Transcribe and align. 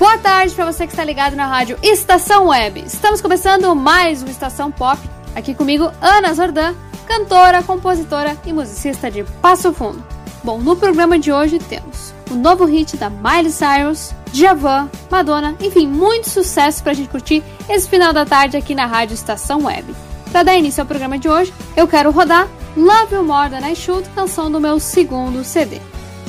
Boa 0.00 0.16
tarde 0.16 0.54
para 0.54 0.64
você 0.64 0.86
que 0.86 0.94
está 0.94 1.04
ligado 1.04 1.36
na 1.36 1.46
rádio 1.46 1.78
Estação 1.82 2.46
Web. 2.46 2.84
Estamos 2.86 3.20
começando 3.20 3.76
mais 3.76 4.22
uma 4.22 4.30
Estação 4.30 4.72
Pop. 4.72 4.98
Aqui 5.34 5.54
comigo, 5.54 5.92
Ana 6.00 6.32
Zordan, 6.32 6.74
cantora, 7.06 7.62
compositora 7.62 8.34
e 8.46 8.50
musicista 8.50 9.10
de 9.10 9.24
Passo 9.42 9.74
Fundo. 9.74 10.02
Bom, 10.42 10.56
no 10.56 10.74
programa 10.74 11.18
de 11.18 11.30
hoje 11.30 11.58
temos 11.58 12.14
o 12.30 12.34
novo 12.34 12.64
hit 12.64 12.96
da 12.96 13.10
Miley 13.10 13.52
Cyrus, 13.52 14.14
Djavan, 14.32 14.88
Madonna, 15.10 15.54
enfim, 15.60 15.86
muito 15.86 16.30
sucesso 16.30 16.82
para 16.82 16.92
a 16.92 16.94
gente 16.94 17.10
curtir 17.10 17.42
esse 17.68 17.86
final 17.86 18.14
da 18.14 18.24
tarde 18.24 18.56
aqui 18.56 18.74
na 18.74 18.86
rádio 18.86 19.12
Estação 19.12 19.64
Web. 19.64 19.94
Para 20.32 20.44
dar 20.44 20.56
início 20.56 20.80
ao 20.80 20.86
programa 20.86 21.18
de 21.18 21.28
hoje, 21.28 21.52
eu 21.76 21.86
quero 21.86 22.10
rodar 22.10 22.48
Love 22.74 23.16
You 23.16 23.22
More 23.22 23.50
Than 23.50 23.68
I 23.68 23.76
Should, 23.76 24.08
canção 24.14 24.50
do 24.50 24.58
meu 24.58 24.80
segundo 24.80 25.44
CD. 25.44 25.78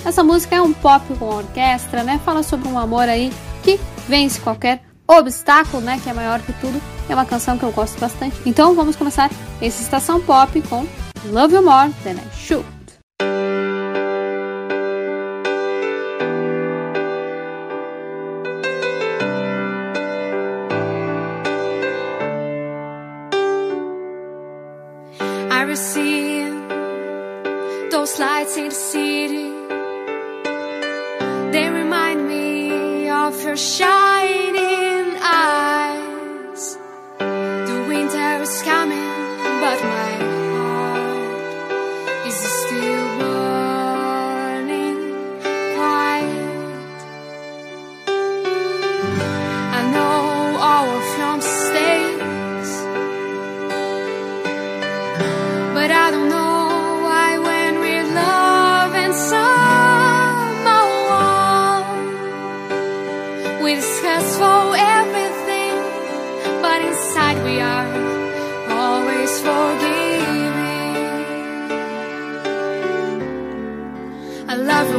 Essa 0.04 0.22
música 0.26 0.58
é 0.58 0.62
um 0.62 0.74
pop 0.74 1.06
com 1.18 1.30
orquestra, 1.30 2.04
né? 2.04 2.20
Fala 2.26 2.44
sobre 2.44 2.68
um 2.68 2.78
amor 2.78 3.08
aí 3.08 3.32
que 3.62 3.80
vence 4.08 4.40
qualquer 4.40 4.82
obstáculo, 5.08 5.82
né? 5.82 5.99
Que 6.04 6.10
é 6.10 6.13
maior 6.13 6.40
que 6.41 6.54
tudo. 6.54 6.82
É 7.10 7.13
uma 7.13 7.26
canção 7.26 7.58
que 7.58 7.63
eu 7.63 7.72
gosto 7.72 7.99
bastante. 7.99 8.35
Então 8.46 8.74
vamos 8.74 8.96
começar 8.96 9.30
esse 9.62 9.82
Estação 9.82 10.22
Pop 10.22 10.62
com 10.63 10.85
Love 11.26 11.55
You 11.55 11.63
More 11.63 11.91
Than 12.04 12.13
I 12.13 12.35
Should. 12.35 12.80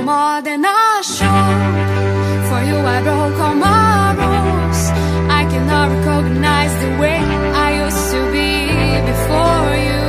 More 0.05 0.43
than 0.43 0.65
I 0.65 1.01
should. 1.03 1.79
For 2.49 2.61
you, 2.69 2.79
I 2.97 2.99
broke 3.07 3.39
all 3.47 3.55
my 3.55 4.15
rules. 4.21 4.81
I 5.39 5.43
cannot 5.51 5.87
recognize 5.95 6.75
the 6.85 6.93
way 7.03 7.19
I 7.67 7.69
used 7.85 8.07
to 8.15 8.21
be 8.37 8.51
before 9.11 9.71
you. 9.89 10.03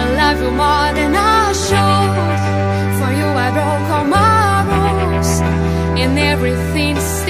I 0.00 0.04
love 0.20 0.38
you 0.44 0.52
more 0.64 0.88
than 0.98 1.12
I 1.16 1.52
should. 1.64 2.40
For 2.98 3.10
you, 3.18 3.28
I 3.46 3.48
broke 3.56 3.88
all 3.96 4.06
my 4.18 4.54
rules. 4.72 5.32
And 6.02 6.18
everything's 6.18 7.21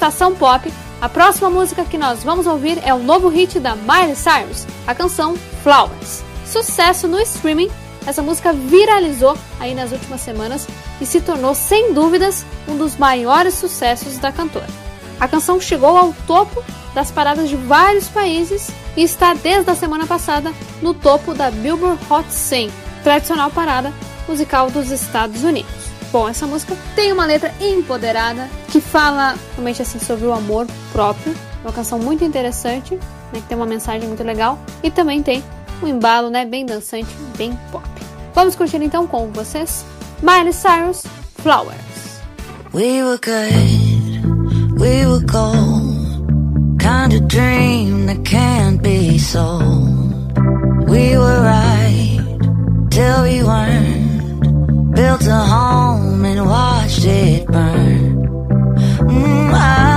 Estação 0.00 0.34
Pop, 0.34 0.72
A 1.02 1.10
próxima 1.10 1.50
música 1.50 1.84
que 1.84 1.98
nós 1.98 2.24
vamos 2.24 2.46
ouvir 2.46 2.80
é 2.86 2.94
o 2.94 2.98
novo 2.98 3.28
hit 3.28 3.60
da 3.60 3.76
Miley 3.76 4.16
Cyrus, 4.16 4.66
a 4.86 4.94
canção 4.94 5.36
Flowers. 5.62 6.22
Sucesso 6.46 7.06
no 7.06 7.20
streaming, 7.20 7.70
essa 8.06 8.22
música 8.22 8.50
viralizou 8.50 9.36
aí 9.58 9.74
nas 9.74 9.92
últimas 9.92 10.22
semanas 10.22 10.66
e 11.02 11.04
se 11.04 11.20
tornou, 11.20 11.54
sem 11.54 11.92
dúvidas, 11.92 12.46
um 12.66 12.78
dos 12.78 12.96
maiores 12.96 13.52
sucessos 13.52 14.16
da 14.16 14.32
cantora. 14.32 14.66
A 15.20 15.28
canção 15.28 15.60
chegou 15.60 15.94
ao 15.94 16.14
topo 16.26 16.64
das 16.94 17.10
paradas 17.10 17.50
de 17.50 17.56
vários 17.56 18.08
países 18.08 18.70
e 18.96 19.02
está 19.02 19.34
desde 19.34 19.70
a 19.70 19.74
semana 19.74 20.06
passada 20.06 20.50
no 20.80 20.94
topo 20.94 21.34
da 21.34 21.50
Billboard 21.50 22.00
Hot 22.08 22.32
100, 22.32 22.70
tradicional 23.04 23.50
parada 23.50 23.92
musical 24.26 24.70
dos 24.70 24.90
Estados 24.90 25.44
Unidos. 25.44 25.79
Bom, 26.12 26.28
essa 26.28 26.44
música 26.46 26.76
tem 26.96 27.12
uma 27.12 27.24
letra 27.24 27.54
empoderada 27.60 28.48
que 28.68 28.80
fala 28.80 29.36
realmente 29.54 29.80
assim 29.80 30.00
sobre 30.00 30.26
o 30.26 30.32
amor 30.32 30.66
próprio, 30.92 31.34
uma 31.62 31.72
canção 31.72 32.00
muito 32.00 32.24
interessante, 32.24 32.94
né, 32.94 33.40
que 33.40 33.42
tem 33.42 33.56
uma 33.56 33.66
mensagem 33.66 34.08
muito 34.08 34.24
legal 34.24 34.58
e 34.82 34.90
também 34.90 35.22
tem 35.22 35.42
um 35.80 35.86
embalo, 35.86 36.28
né, 36.28 36.44
bem 36.44 36.66
dançante, 36.66 37.08
bem 37.38 37.56
pop. 37.70 37.88
Vamos 38.34 38.56
curtir 38.56 38.82
então 38.82 39.06
com 39.06 39.30
vocês 39.30 39.84
Miley 40.20 40.52
Cyrus 40.52 41.04
Flowers. 41.42 42.20
We 42.72 43.02
were 43.04 43.18
good, 43.18 44.80
we 44.80 45.06
were 45.06 45.24
gold. 45.24 46.00
Kind 46.80 47.12
of 47.12 47.28
dream 47.28 48.06
that 48.06 48.24
can't 48.24 48.82
be 48.82 49.18
sold. 49.18 50.10
We 50.88 51.16
were 51.16 51.40
right 51.40 52.18
till 52.90 53.22
we 53.22 53.42
weren't. 53.44 54.00
Built 54.94 55.26
a 55.28 55.36
home 55.36 55.89
and 56.30 56.46
watched 56.46 57.04
it 57.04 57.46
burn. 57.46 58.26
Mm, 59.08 59.54
I 59.54 59.89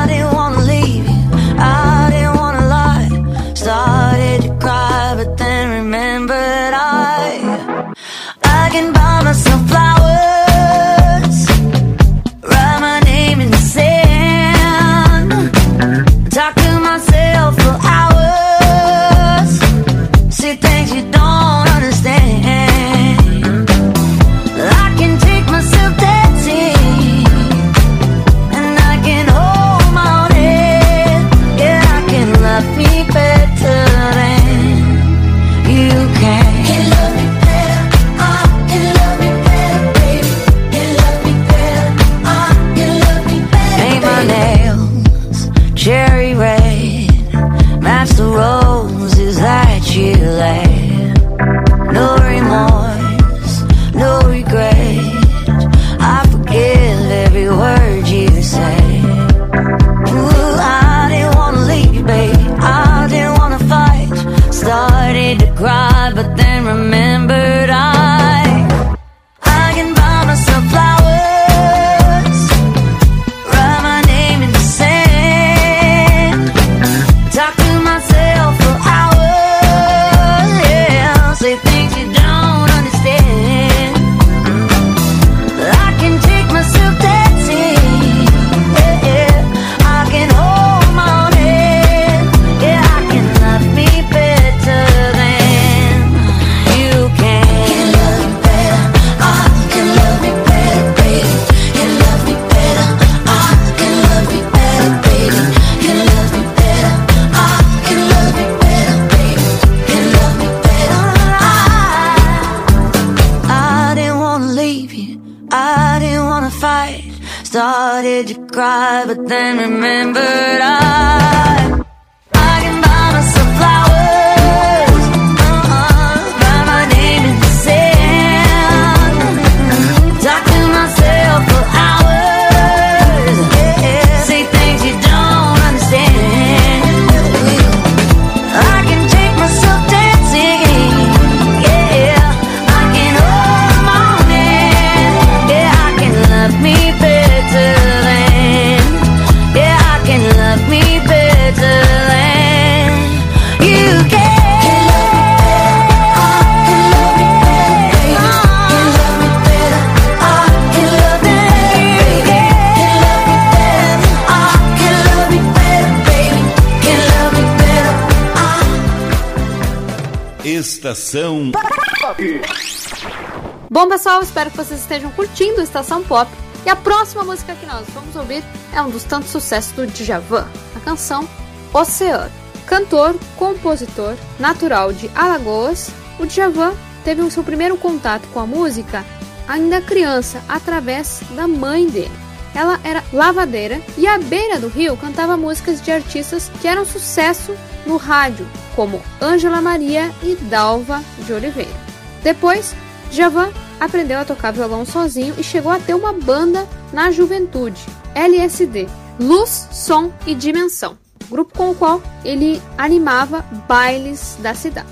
pessoal, 174.13 174.21
espero 174.21 174.51
que 174.51 174.57
vocês 174.57 174.79
estejam 174.81 175.09
curtindo 175.11 175.61
Estação 175.61 176.03
Pop. 176.03 176.29
E 176.65 176.69
a 176.69 176.75
próxima 176.75 177.23
música 177.23 177.55
que 177.55 177.65
nós 177.65 177.87
vamos 177.93 178.15
ouvir 178.15 178.43
é 178.71 178.81
um 178.81 178.89
dos 178.89 179.03
tantos 179.03 179.31
sucessos 179.31 179.71
do 179.73 179.87
Djavan, 179.87 180.47
a 180.75 180.79
canção 180.79 181.27
Oceano. 181.73 182.31
Cantor, 182.67 183.15
compositor, 183.35 184.15
natural 184.39 184.93
de 184.93 185.09
Alagoas, 185.15 185.89
o 186.19 186.25
Djavan 186.25 186.73
teve 187.03 187.21
o 187.21 187.31
seu 187.31 187.43
primeiro 187.43 187.75
contato 187.75 188.27
com 188.31 188.39
a 188.39 188.45
música 188.45 189.03
ainda 189.47 189.81
criança, 189.81 190.41
através 190.47 191.21
da 191.35 191.47
mãe 191.47 191.87
dele. 191.87 192.11
Ela 192.53 192.79
era 192.83 193.03
lavadeira 193.11 193.81
e 193.97 194.05
à 194.05 194.19
beira 194.19 194.59
do 194.59 194.67
rio 194.67 194.95
cantava 194.95 195.35
músicas 195.35 195.81
de 195.81 195.91
artistas 195.91 196.51
que 196.61 196.67
eram 196.67 196.85
sucesso 196.85 197.55
no 197.85 197.97
rádio, 197.97 198.47
como 198.75 199.01
Ângela 199.19 199.59
Maria 199.59 200.13
e 200.21 200.35
Dalva 200.35 201.03
de 201.25 201.33
Oliveira. 201.33 201.73
Depois, 202.21 202.75
Javan 203.11 203.51
aprendeu 203.83 204.19
a 204.19 204.25
tocar 204.25 204.51
violão 204.51 204.85
sozinho 204.85 205.35
e 205.37 205.43
chegou 205.43 205.71
a 205.71 205.79
ter 205.79 205.93
uma 205.93 206.13
banda 206.13 206.67
na 206.91 207.11
juventude, 207.11 207.81
LSD, 208.15 208.87
Luz, 209.19 209.67
Som 209.71 210.11
e 210.25 210.33
Dimensão, 210.33 210.97
grupo 211.29 211.57
com 211.57 211.71
o 211.71 211.75
qual 211.75 212.01
ele 212.23 212.61
animava 212.77 213.43
bailes 213.67 214.37
da 214.39 214.53
cidade. 214.53 214.87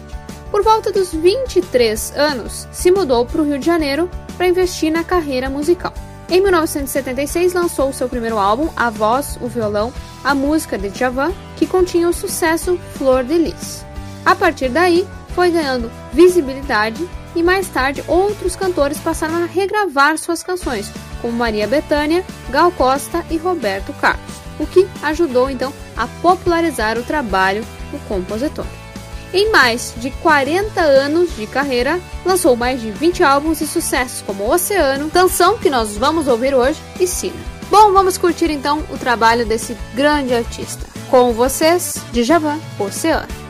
Por 0.51 0.63
volta 0.63 0.91
dos 0.91 1.13
23 1.13 2.13
anos, 2.17 2.67
se 2.71 2.91
mudou 2.91 3.25
para 3.25 3.41
o 3.41 3.45
Rio 3.45 3.57
de 3.57 3.65
Janeiro 3.65 4.09
para 4.35 4.47
investir 4.47 4.91
na 4.91 5.03
carreira 5.03 5.49
musical. 5.49 5.93
Em 6.29 6.41
1976 6.41 7.53
lançou 7.53 7.93
seu 7.93 8.09
primeiro 8.09 8.37
álbum, 8.37 8.69
A 8.75 8.89
Voz, 8.89 9.37
o 9.41 9.47
Violão, 9.47 9.93
a 10.23 10.35
música 10.35 10.77
de 10.77 10.89
Djavan, 10.89 11.31
que 11.55 11.65
continha 11.65 12.09
o 12.09 12.13
sucesso 12.13 12.77
Flor 12.95 13.23
de 13.23 13.37
Lis. 13.37 13.85
A 14.25 14.35
partir 14.35 14.69
daí, 14.69 15.07
foi 15.35 15.51
ganhando 15.51 15.91
visibilidade 16.13 17.07
e 17.35 17.41
mais 17.41 17.67
tarde 17.67 18.03
outros 18.07 18.55
cantores 18.55 18.99
passaram 18.99 19.43
a 19.43 19.45
regravar 19.45 20.17
suas 20.17 20.43
canções, 20.43 20.91
como 21.21 21.33
Maria 21.33 21.67
Bethânia, 21.67 22.25
Gal 22.49 22.71
Costa 22.71 23.25
e 23.29 23.37
Roberto 23.37 23.93
Carlos. 23.93 24.41
o 24.59 24.65
que 24.67 24.87
ajudou 25.01 25.49
então 25.49 25.73
a 25.97 26.05
popularizar 26.21 26.97
o 26.97 27.03
trabalho 27.03 27.65
do 27.91 27.97
compositor. 28.07 28.65
Em 29.33 29.49
mais 29.49 29.93
de 29.97 30.11
40 30.11 30.81
anos 30.81 31.35
de 31.35 31.47
carreira, 31.47 31.99
lançou 32.25 32.55
mais 32.55 32.81
de 32.81 32.91
20 32.91 33.23
álbuns 33.23 33.61
e 33.61 33.67
sucessos 33.67 34.21
como 34.21 34.51
Oceano, 34.51 35.09
canção 35.09 35.57
que 35.57 35.69
nós 35.69 35.97
vamos 35.97 36.27
ouvir 36.27 36.53
hoje, 36.53 36.79
e 36.99 37.07
Sina. 37.07 37.39
Bom, 37.69 37.93
vamos 37.93 38.17
curtir 38.17 38.51
então 38.51 38.83
o 38.91 38.97
trabalho 38.97 39.45
desse 39.45 39.75
grande 39.95 40.33
artista. 40.33 40.85
Com 41.09 41.31
vocês, 41.31 42.01
Djavan, 42.11 42.59
Oceano. 42.77 43.40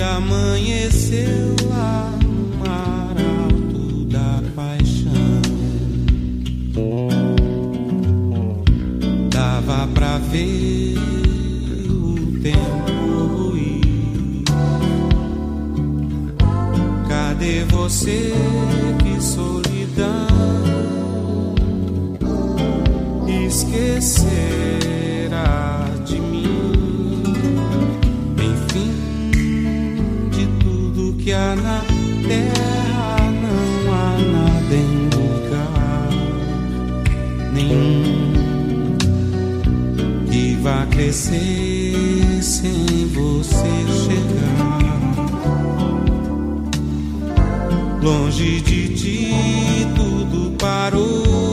Dia 0.00 0.16
amanheceu 0.16 1.54
lá 1.68 2.10
no 2.24 2.56
mar 2.56 3.14
alto 3.42 4.06
da 4.06 4.42
paixão, 4.56 5.42
dava 9.28 9.86
pra 9.88 10.16
ver 10.16 10.96
o 11.90 12.40
tempo 12.40 12.92
ruir. 13.36 14.44
Cadê 17.06 17.64
você? 17.64 18.32
Que 19.04 19.22
solidão 19.22 20.26
esquecerá 23.46 24.80
que 31.30 31.34
há 31.34 31.54
na 31.54 31.80
terra, 32.26 33.16
não 33.30 33.92
há 33.94 34.18
nada 34.18 34.74
em 34.74 35.04
lugar 35.14 36.10
nenhum 37.52 38.96
que 40.28 40.56
vá 40.56 40.86
crescer 40.86 42.42
sem 42.42 43.06
você 43.14 43.86
chegar. 44.02 44.80
Longe 48.02 48.60
de 48.62 48.88
ti 48.96 49.86
tudo 49.94 50.50
parou. 50.58 51.49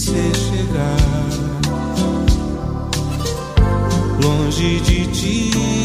Você 0.00 0.32
chegar. 0.34 0.96
Longe 4.22 4.80
de 4.80 5.06
ti 5.08 5.79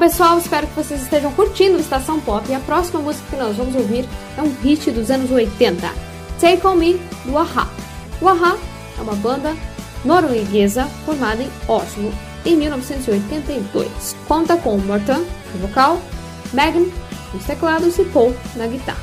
pessoal, 0.00 0.38
espero 0.38 0.66
que 0.66 0.74
vocês 0.74 1.02
estejam 1.02 1.30
curtindo 1.32 1.78
Estação 1.78 2.18
Pop 2.20 2.50
e 2.50 2.54
a 2.54 2.60
próxima 2.60 3.00
música 3.00 3.22
que 3.28 3.36
nós 3.36 3.54
vamos 3.54 3.74
ouvir 3.74 4.08
é 4.38 4.40
um 4.40 4.50
hit 4.62 4.90
dos 4.90 5.10
anos 5.10 5.30
80, 5.30 5.86
Take 6.40 6.66
On 6.66 6.74
Me, 6.74 6.94
do 7.26 7.36
Aha. 7.36 7.68
O 8.18 8.26
Aha 8.26 8.56
é 8.98 9.02
uma 9.02 9.14
banda 9.14 9.54
norueguesa 10.02 10.86
formada 11.04 11.42
em 11.42 11.50
Oslo, 11.68 12.10
em 12.46 12.56
1982. 12.56 14.16
Conta 14.26 14.56
com 14.56 14.78
Morton 14.78 15.22
no 15.52 15.68
vocal, 15.68 16.00
Megan 16.54 16.86
nos 17.34 17.44
teclados 17.44 17.98
e 17.98 18.04
Paul 18.06 18.34
na 18.56 18.66
guitarra. 18.66 19.02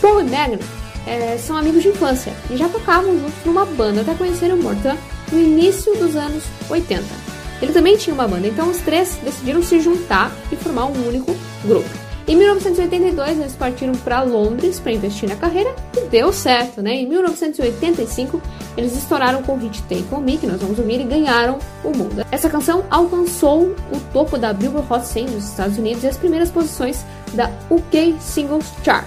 Paul 0.00 0.22
e 0.22 0.24
Megan 0.24 0.60
é, 1.06 1.36
são 1.36 1.58
amigos 1.58 1.82
de 1.82 1.90
infância 1.90 2.32
e 2.50 2.56
já 2.56 2.70
tocavam 2.70 3.20
juntos 3.20 3.44
numa 3.44 3.66
banda 3.66 4.00
até 4.00 4.14
conhecerem 4.14 4.58
o 4.58 4.62
Morton 4.62 4.96
no 5.30 5.38
início 5.38 5.94
dos 5.98 6.16
anos 6.16 6.42
80. 6.70 7.35
Ele 7.60 7.72
também 7.72 7.96
tinha 7.96 8.14
uma 8.14 8.28
banda, 8.28 8.46
então 8.46 8.70
os 8.70 8.78
três 8.78 9.18
decidiram 9.22 9.62
se 9.62 9.80
juntar 9.80 10.30
e 10.52 10.56
formar 10.56 10.86
um 10.86 11.08
único 11.08 11.34
grupo. 11.64 11.88
Em 12.28 12.34
1982, 12.34 13.38
eles 13.38 13.52
partiram 13.52 13.94
para 13.94 14.22
Londres 14.22 14.80
para 14.80 14.90
investir 14.90 15.28
na 15.28 15.36
carreira 15.36 15.72
e 15.96 16.08
deu 16.08 16.32
certo, 16.32 16.82
né? 16.82 16.92
Em 16.92 17.08
1985, 17.08 18.42
eles 18.76 18.96
estouraram 18.96 19.44
com 19.44 19.54
o 19.54 19.58
hit 19.58 19.80
Take 19.82 20.06
On 20.12 20.18
Me, 20.18 20.36
que 20.36 20.46
nós 20.46 20.60
vamos 20.60 20.76
ouvir, 20.76 21.00
e 21.00 21.04
ganharam 21.04 21.58
o 21.84 21.90
mundo. 21.96 22.26
Essa 22.32 22.50
canção 22.50 22.84
alcançou 22.90 23.76
o 23.92 24.00
topo 24.12 24.36
da 24.36 24.52
Billboard 24.52 24.92
Hot 24.92 25.06
100 25.06 25.26
dos 25.26 25.44
Estados 25.44 25.78
Unidos 25.78 26.02
e 26.02 26.08
as 26.08 26.16
primeiras 26.16 26.50
posições 26.50 27.04
da 27.32 27.48
UK 27.70 28.16
Singles 28.18 28.66
Chart. 28.84 29.06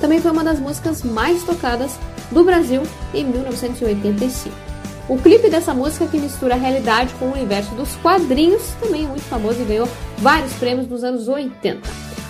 Também 0.00 0.20
foi 0.20 0.32
uma 0.32 0.42
das 0.42 0.58
músicas 0.58 1.04
mais 1.04 1.44
tocadas 1.44 1.92
do 2.32 2.42
Brasil 2.42 2.82
em 3.14 3.24
1985. 3.26 4.69
O 5.10 5.18
clipe 5.18 5.50
dessa 5.50 5.74
música, 5.74 6.06
que 6.06 6.16
mistura 6.16 6.54
a 6.54 6.56
realidade 6.56 7.12
com 7.14 7.24
o 7.24 7.32
universo 7.32 7.74
dos 7.74 7.96
quadrinhos, 7.96 8.62
também 8.80 9.04
é 9.04 9.08
muito 9.08 9.24
famoso 9.24 9.60
e 9.60 9.64
ganhou 9.64 9.88
vários 10.18 10.52
prêmios 10.52 10.86
nos 10.86 11.02
anos 11.02 11.26
80. 11.26 11.80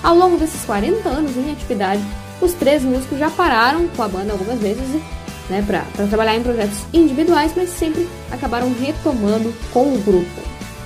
Ao 0.02 0.16
longo 0.16 0.38
desses 0.38 0.64
40 0.64 1.06
anos 1.06 1.36
em 1.36 1.52
atividade, 1.52 2.02
os 2.40 2.54
três 2.54 2.82
músicos 2.82 3.18
já 3.18 3.28
pararam 3.28 3.86
com 3.88 4.02
a 4.02 4.08
banda 4.08 4.32
algumas 4.32 4.58
vezes 4.60 4.82
né, 5.50 5.62
para 5.66 5.82
trabalhar 6.06 6.34
em 6.36 6.42
projetos 6.42 6.78
individuais, 6.90 7.52
mas 7.54 7.68
sempre 7.68 8.08
acabaram 8.32 8.72
retomando 8.72 9.52
com 9.74 9.92
o 9.92 9.98
grupo. 9.98 10.40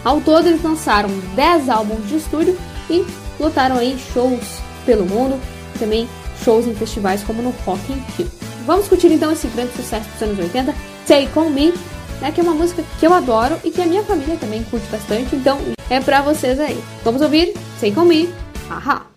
Ao 0.05 0.21
todo, 0.21 0.49
eles 0.49 0.65
lançaram 0.65 1.09
10 1.37 1.69
álbuns 1.69 2.09
de 2.09 2.17
estúdio 2.17 2.59
e 2.91 3.07
lotaram 3.39 3.77
aí 3.77 3.97
shows 4.13 4.59
pelo 4.85 5.07
mundo, 5.07 5.41
também 5.79 6.09
shows 6.43 6.67
em 6.67 6.75
festivais 6.75 7.23
como 7.23 7.41
no 7.41 7.55
Rock 7.65 7.93
in 7.93 8.03
Rio. 8.19 8.29
Vamos 8.67 8.89
curtir 8.89 9.13
então 9.13 9.31
esse 9.31 9.47
grande 9.47 9.77
sucesso 9.77 10.09
dos 10.11 10.23
anos 10.23 10.39
80, 10.41 10.75
Take 11.07 11.39
On 11.39 11.51
Me, 11.51 11.73
né, 12.21 12.33
que 12.33 12.41
é 12.41 12.43
uma 12.43 12.55
música 12.55 12.83
que 12.99 13.07
eu 13.07 13.13
adoro 13.13 13.59
e 13.65 13.71
que 13.71 13.81
a 13.81 13.87
minha 13.87 14.03
família 14.03 14.37
também 14.37 14.63
curte 14.65 14.87
bastante, 14.87 15.37
então 15.37 15.59
é 15.91 16.01
pra 16.01 16.23
vocês 16.23 16.59
aí. 16.59 16.83
Vamos 17.03 17.23
ouvir 17.23 17.55
Take 17.81 17.99
On 17.99 18.05
Me, 18.05 18.33
Aha. 18.71 19.14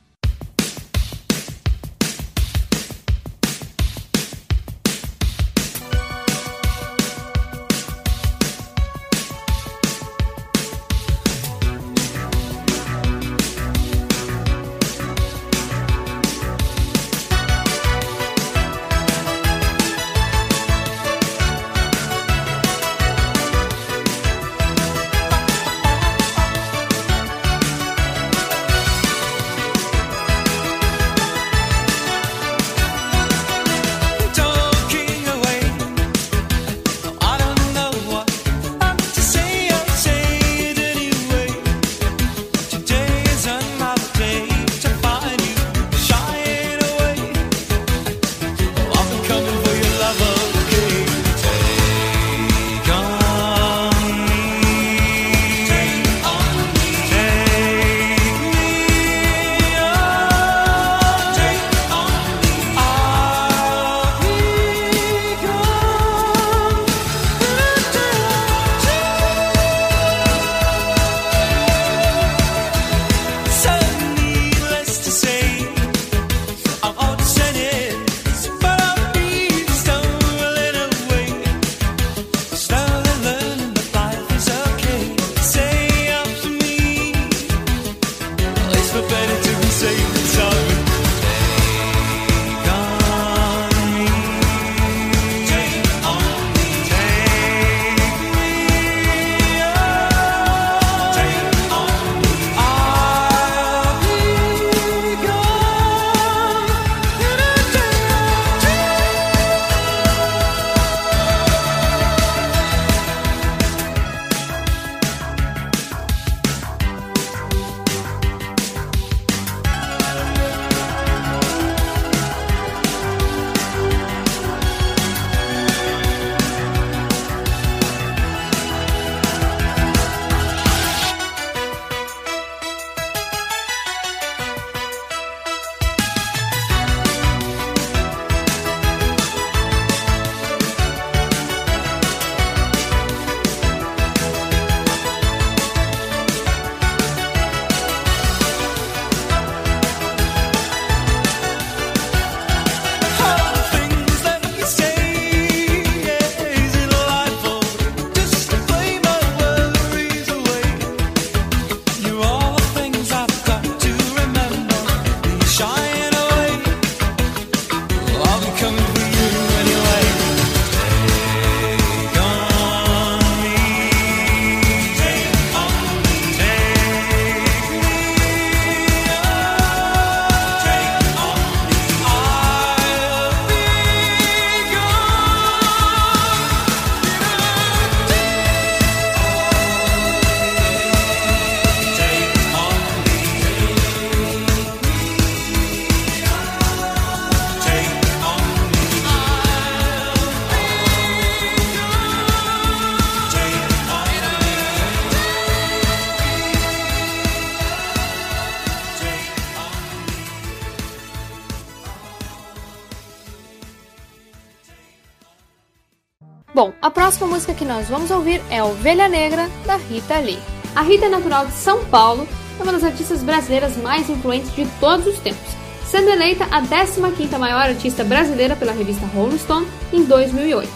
Nós 217.77 217.89
vamos 217.89 218.09
ouvir 218.09 218.41
é 218.49 218.63
Ovelha 218.63 219.07
Negra, 219.07 219.47
da 219.63 219.75
Rita 219.75 220.17
Lee. 220.17 220.39
A 220.75 220.81
Rita 220.81 221.05
é 221.05 221.09
natural 221.09 221.45
de 221.45 221.51
São 221.51 221.85
Paulo, 221.85 222.27
é 222.59 222.63
uma 222.63 222.71
das 222.71 222.83
artistas 222.83 223.21
brasileiras 223.21 223.77
mais 223.77 224.09
influentes 224.09 224.51
de 224.55 224.65
todos 224.79 225.05
os 225.05 225.19
tempos, 225.19 225.51
sendo 225.85 226.09
eleita 226.09 226.45
a 226.45 226.59
15ª 226.59 227.37
maior 227.37 227.69
artista 227.69 228.03
brasileira 228.03 228.55
pela 228.55 228.71
revista 228.71 229.05
Rolling 229.05 229.37
Stone 229.37 229.67
em 229.93 230.03
2008. 230.05 230.67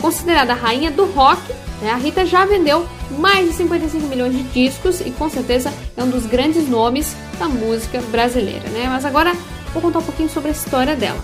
Considerada 0.00 0.52
a 0.52 0.56
rainha 0.56 0.88
do 0.88 1.06
rock, 1.06 1.42
né, 1.82 1.90
a 1.90 1.96
Rita 1.96 2.24
já 2.24 2.46
vendeu 2.46 2.86
mais 3.18 3.48
de 3.48 3.54
55 3.54 4.06
milhões 4.06 4.32
de 4.32 4.44
discos 4.44 5.00
e 5.00 5.10
com 5.10 5.28
certeza 5.28 5.74
é 5.96 6.04
um 6.04 6.10
dos 6.10 6.26
grandes 6.26 6.68
nomes 6.68 7.16
da 7.40 7.48
música 7.48 8.00
brasileira. 8.12 8.68
Né? 8.68 8.86
Mas 8.88 9.04
agora 9.04 9.34
vou 9.72 9.82
contar 9.82 9.98
um 9.98 10.04
pouquinho 10.04 10.28
sobre 10.28 10.50
a 10.50 10.52
história 10.52 10.94
dela. 10.94 11.18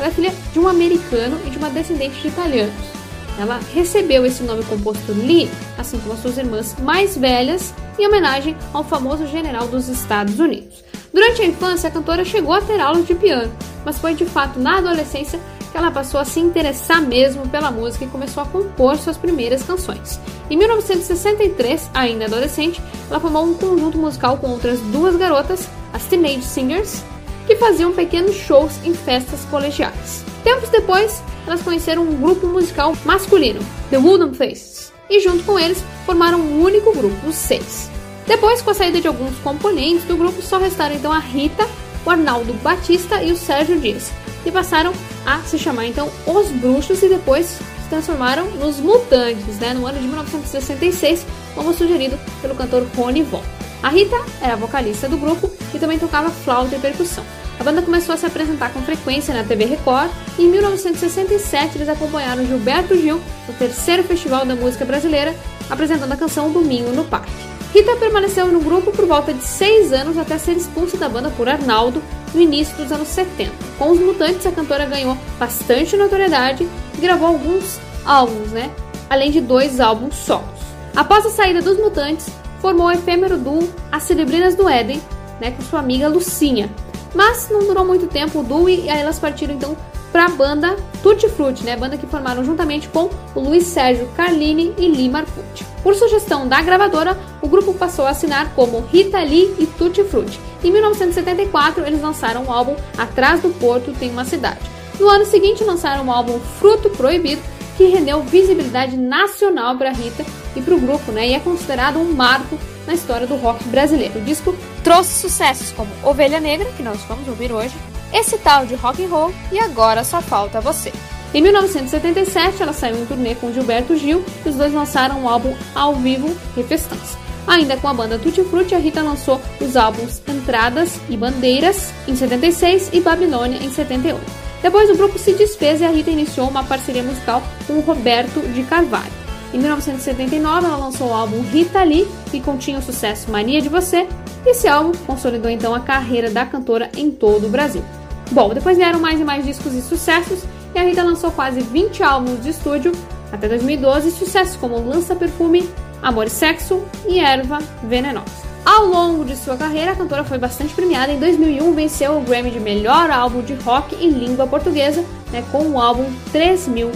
Ela 0.00 0.08
é 0.08 0.10
filha 0.10 0.34
de 0.52 0.58
um 0.58 0.66
americano 0.66 1.38
e 1.46 1.50
de 1.50 1.58
uma 1.58 1.70
descendente 1.70 2.20
de 2.20 2.26
italianos. 2.26 2.93
Ela 3.38 3.60
recebeu 3.72 4.24
esse 4.24 4.42
nome 4.42 4.62
composto 4.64 5.12
Lee, 5.12 5.50
assim 5.76 5.98
como 5.98 6.14
as 6.14 6.20
suas 6.20 6.38
irmãs 6.38 6.76
mais 6.80 7.16
velhas, 7.16 7.74
em 7.98 8.06
homenagem 8.06 8.56
ao 8.72 8.84
famoso 8.84 9.26
general 9.26 9.66
dos 9.66 9.88
Estados 9.88 10.38
Unidos. 10.38 10.84
Durante 11.12 11.42
a 11.42 11.46
infância, 11.46 11.88
a 11.88 11.92
cantora 11.92 12.24
chegou 12.24 12.52
a 12.54 12.60
ter 12.60 12.80
aulas 12.80 13.06
de 13.06 13.14
piano, 13.14 13.52
mas 13.84 13.98
foi 13.98 14.14
de 14.14 14.24
fato 14.24 14.58
na 14.58 14.78
adolescência 14.78 15.40
que 15.70 15.78
ela 15.78 15.90
passou 15.90 16.20
a 16.20 16.24
se 16.24 16.38
interessar 16.38 17.02
mesmo 17.02 17.48
pela 17.48 17.70
música 17.70 18.04
e 18.04 18.08
começou 18.08 18.44
a 18.44 18.46
compor 18.46 18.96
suas 18.96 19.16
primeiras 19.16 19.64
canções. 19.64 20.20
Em 20.48 20.56
1963, 20.56 21.90
ainda 21.92 22.26
adolescente, 22.26 22.80
ela 23.10 23.18
formou 23.18 23.44
um 23.44 23.54
conjunto 23.54 23.98
musical 23.98 24.38
com 24.38 24.50
outras 24.50 24.78
duas 24.80 25.16
garotas, 25.16 25.68
as 25.92 26.04
Teenage 26.04 26.42
Singers, 26.42 27.02
que 27.46 27.56
faziam 27.56 27.92
pequenos 27.92 28.36
shows 28.36 28.72
em 28.84 28.94
festas 28.94 29.44
colegiais. 29.50 30.24
Tempos 30.44 30.68
depois, 30.68 31.20
elas 31.46 31.62
conheceram 31.62 32.02
um 32.02 32.20
grupo 32.20 32.46
musical 32.46 32.96
masculino, 33.04 33.60
The 33.90 33.98
Wooden 33.98 34.34
Faces, 34.34 34.92
e 35.08 35.20
junto 35.20 35.44
com 35.44 35.58
eles 35.58 35.82
formaram 36.06 36.38
um 36.38 36.62
único 36.62 36.92
grupo, 36.92 37.28
os 37.28 37.34
seis. 37.34 37.90
Depois, 38.26 38.62
com 38.62 38.70
a 38.70 38.74
saída 38.74 39.00
de 39.00 39.06
alguns 39.06 39.36
componentes 39.38 40.04
do 40.04 40.16
grupo, 40.16 40.40
só 40.40 40.58
restaram 40.58 40.94
então 40.94 41.12
a 41.12 41.18
Rita, 41.18 41.68
o 42.04 42.10
Arnaldo 42.10 42.52
Batista 42.54 43.22
e 43.22 43.32
o 43.32 43.36
Sérgio 43.36 43.78
Dias, 43.78 44.10
que 44.42 44.50
passaram 44.50 44.92
a 45.26 45.40
se 45.40 45.58
chamar 45.58 45.86
então 45.86 46.10
Os 46.26 46.48
Bruxos 46.50 47.02
e 47.02 47.08
depois 47.08 47.46
se 47.46 47.88
transformaram 47.90 48.46
nos 48.52 48.80
Mutantes, 48.80 49.58
né, 49.58 49.74
no 49.74 49.86
ano 49.86 49.98
de 49.98 50.06
1966, 50.06 51.26
como 51.54 51.74
sugerido 51.74 52.18
pelo 52.40 52.54
cantor 52.54 52.86
Rony 52.96 53.22
Von. 53.22 53.42
A 53.84 53.90
Rita 53.90 54.16
era 54.40 54.56
vocalista 54.56 55.06
do 55.10 55.18
grupo 55.18 55.50
e 55.74 55.78
também 55.78 55.98
tocava 55.98 56.30
flauta 56.30 56.74
e 56.74 56.78
percussão. 56.78 57.22
A 57.60 57.62
banda 57.62 57.82
começou 57.82 58.14
a 58.14 58.16
se 58.16 58.24
apresentar 58.24 58.72
com 58.72 58.80
frequência 58.80 59.34
na 59.34 59.44
TV 59.44 59.66
Record 59.66 60.10
e 60.38 60.44
em 60.44 60.48
1967 60.48 61.76
eles 61.76 61.88
acompanharam 61.90 62.46
Gilberto 62.46 62.96
Gil 62.96 63.20
no 63.46 63.54
terceiro 63.58 64.02
Festival 64.02 64.46
da 64.46 64.56
Música 64.56 64.86
Brasileira, 64.86 65.34
apresentando 65.68 66.10
a 66.10 66.16
canção 66.16 66.50
Domingo 66.50 66.92
no 66.92 67.04
Parque. 67.04 67.30
Rita 67.74 67.94
permaneceu 67.96 68.46
no 68.46 68.60
grupo 68.60 68.90
por 68.90 69.04
volta 69.04 69.34
de 69.34 69.44
seis 69.44 69.92
anos 69.92 70.16
até 70.16 70.38
ser 70.38 70.56
expulsa 70.56 70.96
da 70.96 71.06
banda 71.06 71.28
por 71.28 71.46
Arnaldo 71.46 72.02
no 72.32 72.40
início 72.40 72.74
dos 72.78 72.90
anos 72.90 73.08
70. 73.08 73.52
Com 73.78 73.90
os 73.90 74.00
Mutantes, 74.00 74.46
a 74.46 74.52
cantora 74.52 74.86
ganhou 74.86 75.14
bastante 75.38 75.94
notoriedade 75.94 76.66
e 76.96 77.00
gravou 77.02 77.28
alguns 77.28 77.78
álbuns, 78.06 78.50
né? 78.50 78.70
Além 79.10 79.30
de 79.30 79.42
dois 79.42 79.78
álbuns 79.78 80.16
solos. 80.16 80.48
Após 80.96 81.26
a 81.26 81.30
saída 81.30 81.60
dos 81.60 81.76
Mutantes, 81.76 82.32
formou 82.64 82.86
o 82.86 82.90
efêmero 82.90 83.36
duo 83.36 83.68
As 83.92 84.04
Cerebrinas 84.04 84.54
do 84.54 84.66
Éden, 84.66 84.98
né, 85.38 85.50
com 85.50 85.62
sua 85.62 85.80
amiga 85.80 86.08
Lucinha, 86.08 86.70
mas 87.14 87.50
não 87.50 87.60
durou 87.66 87.84
muito 87.84 88.06
tempo 88.06 88.40
o 88.40 88.42
duo 88.42 88.70
e 88.70 88.88
aí 88.88 89.00
elas 89.00 89.18
partiram 89.18 89.52
então 89.52 89.76
para 90.10 90.24
a 90.24 90.28
banda 90.30 90.74
Tutti 91.02 91.28
Frutti, 91.28 91.62
né, 91.62 91.76
banda 91.76 91.98
que 91.98 92.06
formaram 92.06 92.42
juntamente 92.42 92.88
com 92.88 93.10
o 93.34 93.40
Luiz 93.40 93.64
Sérgio 93.64 94.08
Carlini 94.16 94.72
e 94.78 94.88
Lee 94.88 95.10
Marcucci. 95.10 95.62
Por 95.82 95.94
sugestão 95.94 96.48
da 96.48 96.62
gravadora, 96.62 97.18
o 97.42 97.48
grupo 97.48 97.74
passou 97.74 98.06
a 98.06 98.10
assinar 98.10 98.54
como 98.54 98.80
Rita 98.90 99.22
Lee 99.22 99.54
e 99.58 99.66
Tutti 99.66 100.02
Frutti. 100.02 100.40
Em 100.62 100.72
1974, 100.72 101.84
eles 101.84 102.00
lançaram 102.00 102.44
o 102.44 102.50
álbum 102.50 102.76
Atrás 102.96 103.42
do 103.42 103.50
Porto 103.50 103.92
Tem 103.92 104.10
uma 104.10 104.24
Cidade. 104.24 104.60
No 104.98 105.06
ano 105.06 105.26
seguinte, 105.26 105.62
lançaram 105.62 106.06
o 106.06 106.10
álbum 106.10 106.40
Fruto 106.58 106.88
Proibido, 106.88 107.42
que 107.76 107.86
rendeu 107.86 108.22
visibilidade 108.22 108.96
nacional 108.96 109.76
para 109.76 109.92
Rita 109.92 110.24
e 110.56 110.60
para 110.60 110.74
o 110.74 110.80
grupo, 110.80 111.12
né, 111.12 111.28
e 111.28 111.34
é 111.34 111.40
considerado 111.40 111.98
um 111.98 112.12
marco 112.12 112.58
na 112.86 112.94
história 112.94 113.26
do 113.26 113.36
rock 113.36 113.64
brasileiro. 113.64 114.18
O 114.18 114.22
disco 114.22 114.54
trouxe 114.82 115.20
sucessos 115.20 115.72
como 115.72 115.90
Ovelha 116.02 116.40
Negra, 116.40 116.70
que 116.76 116.82
nós 116.82 117.00
vamos 117.08 117.26
ouvir 117.28 117.52
hoje, 117.52 117.74
esse 118.12 118.38
tal 118.38 118.64
de 118.64 118.74
rock 118.74 119.04
and 119.04 119.08
roll 119.08 119.34
e 119.50 119.58
agora 119.58 120.04
só 120.04 120.20
falta 120.20 120.60
você. 120.60 120.92
Em 121.32 121.42
1977, 121.42 122.62
ela 122.62 122.72
saiu 122.72 122.96
em 122.96 123.06
turnê 123.06 123.34
com 123.34 123.52
Gilberto 123.52 123.96
Gil 123.96 124.24
e 124.46 124.48
os 124.48 124.54
dois 124.54 124.72
lançaram 124.72 125.22
um 125.22 125.28
álbum 125.28 125.52
ao 125.74 125.96
vivo, 125.96 126.34
Refestança. 126.54 127.18
Ainda 127.46 127.76
com 127.76 127.88
a 127.88 127.94
banda 127.94 128.18
Tutti 128.18 128.42
Frutti, 128.44 128.74
a 128.74 128.78
Rita 128.78 129.02
lançou 129.02 129.40
os 129.60 129.76
álbuns 129.76 130.22
Entradas 130.28 131.00
e 131.08 131.16
Bandeiras 131.16 131.92
em 132.06 132.14
76 132.14 132.90
e 132.92 133.00
Babilônia 133.00 133.58
em 133.58 133.70
78. 133.70 134.43
Depois 134.64 134.88
o 134.88 134.96
grupo 134.96 135.18
se 135.18 135.34
desfez 135.34 135.82
e 135.82 135.84
a 135.84 135.90
Rita 135.90 136.10
iniciou 136.10 136.48
uma 136.48 136.64
parceria 136.64 137.02
musical 137.02 137.42
com 137.66 137.74
o 137.74 137.80
Roberto 137.82 138.40
de 138.54 138.62
Carvalho. 138.62 139.12
Em 139.52 139.58
1979, 139.58 140.66
ela 140.66 140.76
lançou 140.78 141.08
o 141.08 141.12
álbum 141.12 141.42
Rita 141.42 141.84
Lee, 141.84 142.08
que 142.30 142.40
continha 142.40 142.78
o 142.78 142.82
sucesso 142.82 143.30
Mania 143.30 143.60
de 143.60 143.68
Você, 143.68 144.08
e 144.42 144.48
esse 144.48 144.66
álbum 144.66 144.92
consolidou 145.06 145.50
então 145.50 145.74
a 145.74 145.80
carreira 145.80 146.30
da 146.30 146.46
cantora 146.46 146.90
em 146.96 147.10
todo 147.10 147.46
o 147.46 147.50
Brasil. 147.50 147.84
Bom, 148.30 148.54
depois 148.54 148.78
vieram 148.78 148.98
mais 148.98 149.20
e 149.20 149.24
mais 149.24 149.44
discos 149.44 149.74
e 149.74 149.82
sucessos, 149.82 150.44
e 150.74 150.78
a 150.78 150.82
Rita 150.82 151.02
lançou 151.02 151.30
quase 151.30 151.60
20 151.60 152.02
álbuns 152.02 152.42
de 152.42 152.48
estúdio 152.48 152.92
até 153.30 153.46
2012, 153.46 154.12
sucessos 154.12 154.56
como 154.56 154.82
Lança 154.82 155.14
Perfume, 155.14 155.68
Amor 156.02 156.26
e 156.26 156.30
Sexo 156.30 156.82
e 157.06 157.18
Erva 157.18 157.58
Venenosa. 157.82 158.43
Ao 158.64 158.86
longo 158.86 159.24
de 159.24 159.36
sua 159.36 159.56
carreira, 159.56 159.92
a 159.92 159.96
cantora 159.96 160.24
foi 160.24 160.38
bastante 160.38 160.72
premiada. 160.74 161.12
Em 161.12 161.18
2001, 161.18 161.74
venceu 161.74 162.16
o 162.16 162.22
Grammy 162.22 162.50
de 162.50 162.58
melhor 162.58 163.10
álbum 163.10 163.42
de 163.42 163.54
rock 163.54 163.94
em 163.94 164.08
língua 164.08 164.46
portuguesa, 164.46 165.04
né, 165.30 165.44
com 165.52 165.68
o 165.68 165.80
álbum 165.80 166.10
3001. 166.32 166.90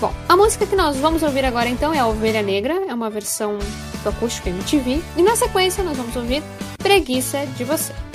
Bom, 0.00 0.12
a 0.28 0.36
música 0.36 0.66
que 0.66 0.76
nós 0.76 0.96
vamos 0.96 1.22
ouvir 1.22 1.44
agora 1.44 1.68
então 1.68 1.94
é 1.94 1.98
a 1.98 2.06
Ovelha 2.06 2.42
Negra, 2.42 2.82
é 2.88 2.94
uma 2.94 3.10
versão 3.10 3.58
do 4.02 4.08
acústico 4.08 4.48
MTV, 4.48 5.02
e 5.16 5.22
na 5.22 5.36
sequência 5.36 5.84
nós 5.84 5.96
vamos 5.96 6.14
ouvir 6.16 6.42
Preguiça 6.78 7.46
de 7.56 7.64
Você. 7.64 8.07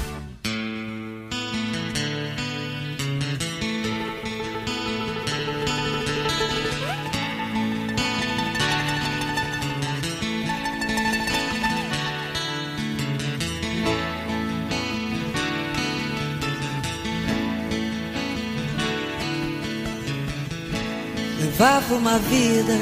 Uma 21.92 22.18
vida 22.20 22.78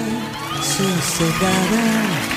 sossegada. 0.61 2.31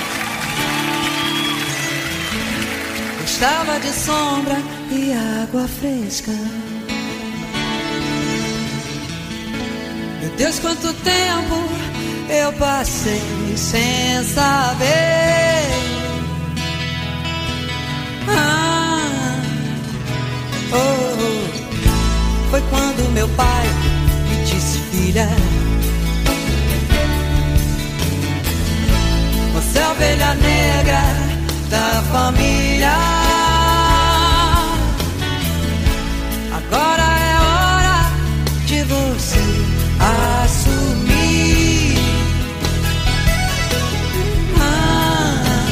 Gostava 3.20 3.80
de 3.80 3.92
sombra 3.92 4.56
e 4.90 5.12
água 5.42 5.68
fresca. 5.68 6.32
Meu 10.20 10.30
Deus, 10.36 10.58
quanto 10.58 10.92
tempo 10.94 11.68
eu 12.28 12.52
passei 12.54 13.22
sem 13.56 14.24
saber. 14.24 15.64
Ah, 18.28 19.40
oh, 20.72 20.76
oh. 20.76 22.50
Foi 22.50 22.60
quando 22.70 23.12
meu 23.12 23.28
pai 23.30 23.66
me 24.28 24.44
disse, 24.44 24.78
filha. 24.90 25.28
Você 29.74 29.82
ovelha 29.82 30.34
negra 30.34 31.02
da 31.68 32.00
família. 32.12 32.92
Agora 36.56 37.02
é 37.02 37.34
hora 37.40 38.08
de 38.66 38.84
você 38.84 39.42
assumir. 40.44 41.98
Ah, 44.60 45.66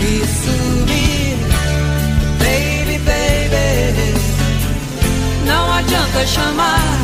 e 0.00 0.24
sumir, 0.38 1.38
baby, 2.38 2.98
baby. 2.98 4.14
Não 5.44 5.72
adianta 5.72 6.24
chamar 6.24 6.98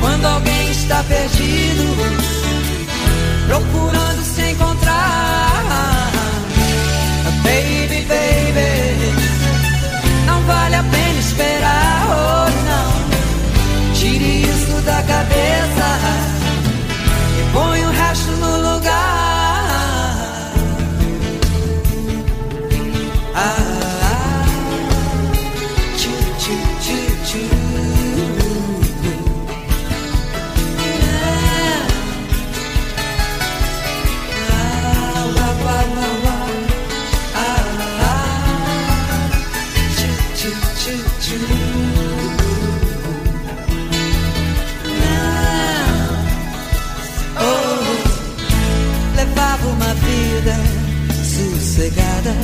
quando 0.00 0.24
alguém 0.24 0.72
está 0.72 1.04
perdido 1.04 2.45
procurando 3.46 4.22
se 4.22 4.50
encontrar. 4.50 4.75
Sossegada. 51.76 52.34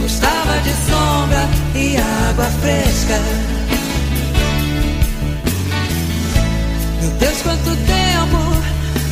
Gostava 0.00 0.60
de 0.60 0.70
sombra 0.70 1.48
e 1.74 1.96
água 2.28 2.44
fresca. 2.60 3.20
Meu 7.00 7.10
Deus, 7.10 7.42
quanto 7.42 7.76
tempo 7.76 8.36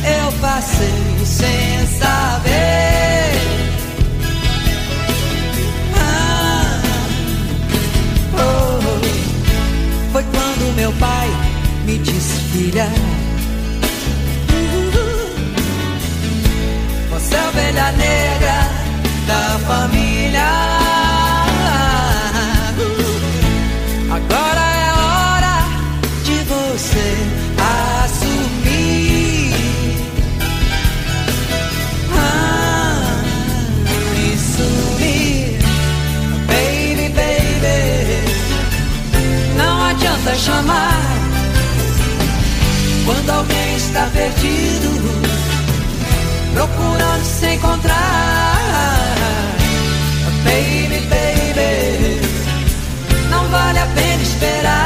eu 0.05 0.31
passei 0.39 1.25
sem 1.25 1.87
saber. 1.99 3.35
Ah, 5.97 6.81
oh, 8.33 10.11
foi 10.13 10.23
quando 10.23 10.75
meu 10.75 10.91
pai 10.93 11.29
me 11.85 11.97
disse, 11.97 12.39
filha. 12.53 13.14
Você 17.35 17.41
é 17.41 17.41
a 17.41 17.47
ovelha 17.49 17.91
negra 17.91 18.57
da 19.27 19.59
família. 19.67 20.51
Agora 24.09 24.63
é 24.85 24.91
hora 25.03 25.57
de 26.23 26.37
você 26.45 27.07
assumir. 28.05 29.53
Ah, 32.13 33.21
e 34.15 34.37
sumir. 34.37 35.59
Baby, 36.47 37.07
baby. 37.09 38.19
Não 39.57 39.75
adianta 39.83 40.35
chamar 40.35 41.01
quando 43.05 43.29
alguém 43.29 43.75
está 43.75 44.07
perdido 44.13 45.34
procurando 46.55 47.25
se 47.25 47.53
encontrar. 47.53 48.55
Baby, 50.45 50.99
baby, 51.13 52.21
não 53.29 53.43
vale 53.49 53.79
a 53.79 53.87
pena 53.87 54.23
esperar, 54.23 54.84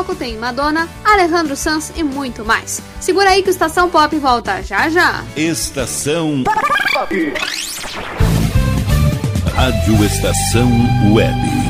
bloco 0.00 0.14
tem 0.14 0.36
Madonna, 0.36 0.88
Alejandro 1.04 1.54
Sanz 1.54 1.92
e 1.94 2.02
muito 2.02 2.44
mais. 2.44 2.80
Segura 3.00 3.30
aí 3.30 3.42
que 3.42 3.50
o 3.50 3.52
Estação 3.52 3.90
Pop 3.90 4.16
volta 4.18 4.62
já 4.62 4.88
já. 4.88 5.22
Estação 5.36 6.42
Rádio 9.54 10.04
Estação 10.04 10.70
Web. 11.12 11.69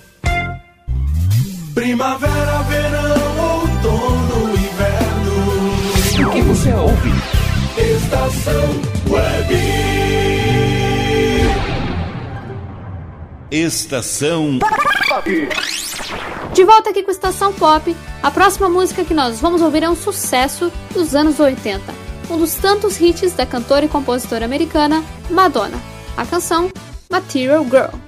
Primavera, 2.01 2.63
verão, 2.63 3.61
outono, 3.61 4.57
inverno. 4.57 6.27
O 6.27 6.31
que 6.31 6.41
você 6.41 6.73
ouve? 6.73 7.11
Estação 7.77 8.63
Web. 9.07 9.55
Estação 13.51 14.57
De 16.55 16.63
volta 16.63 16.89
aqui 16.89 17.03
com 17.03 17.11
Estação 17.11 17.53
Pop, 17.53 17.95
a 18.23 18.31
próxima 18.31 18.67
música 18.67 19.05
que 19.05 19.13
nós 19.13 19.39
vamos 19.39 19.61
ouvir 19.61 19.83
é 19.83 19.89
um 19.89 19.95
sucesso 19.95 20.71
dos 20.95 21.13
anos 21.13 21.39
80, 21.39 21.83
um 22.31 22.37
dos 22.39 22.55
tantos 22.55 22.99
hits 22.99 23.33
da 23.33 23.45
cantora 23.45 23.85
e 23.85 23.89
compositora 23.89 24.45
americana 24.45 25.03
Madonna. 25.29 25.77
A 26.17 26.25
canção 26.25 26.71
Material 27.11 27.63
Girl. 27.65 28.00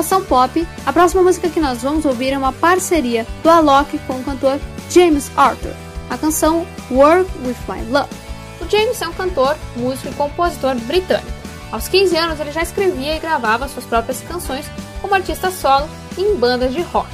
Estação 0.00 0.24
Pop, 0.24 0.66
a 0.86 0.92
próxima 0.94 1.22
música 1.22 1.50
que 1.50 1.60
nós 1.60 1.82
vamos 1.82 2.06
ouvir 2.06 2.32
é 2.32 2.38
uma 2.38 2.54
parceria 2.54 3.26
do 3.42 3.50
Alok 3.50 3.98
com 4.06 4.14
o 4.14 4.24
cantor 4.24 4.58
James 4.90 5.30
Arthur, 5.36 5.74
a 6.08 6.16
canção 6.16 6.66
Work 6.90 7.30
With 7.44 7.56
My 7.68 7.84
Love. 7.90 8.08
O 8.62 8.70
James 8.70 9.02
é 9.02 9.08
um 9.08 9.12
cantor, 9.12 9.58
músico 9.76 10.08
e 10.08 10.14
compositor 10.14 10.74
britânico. 10.86 11.30
Aos 11.70 11.86
15 11.86 12.16
anos 12.16 12.40
ele 12.40 12.50
já 12.50 12.62
escrevia 12.62 13.16
e 13.16 13.18
gravava 13.18 13.68
suas 13.68 13.84
próprias 13.84 14.22
canções 14.22 14.64
como 15.02 15.14
artista 15.14 15.50
solo 15.50 15.86
em 16.16 16.34
bandas 16.34 16.72
de 16.72 16.80
rock. 16.80 17.10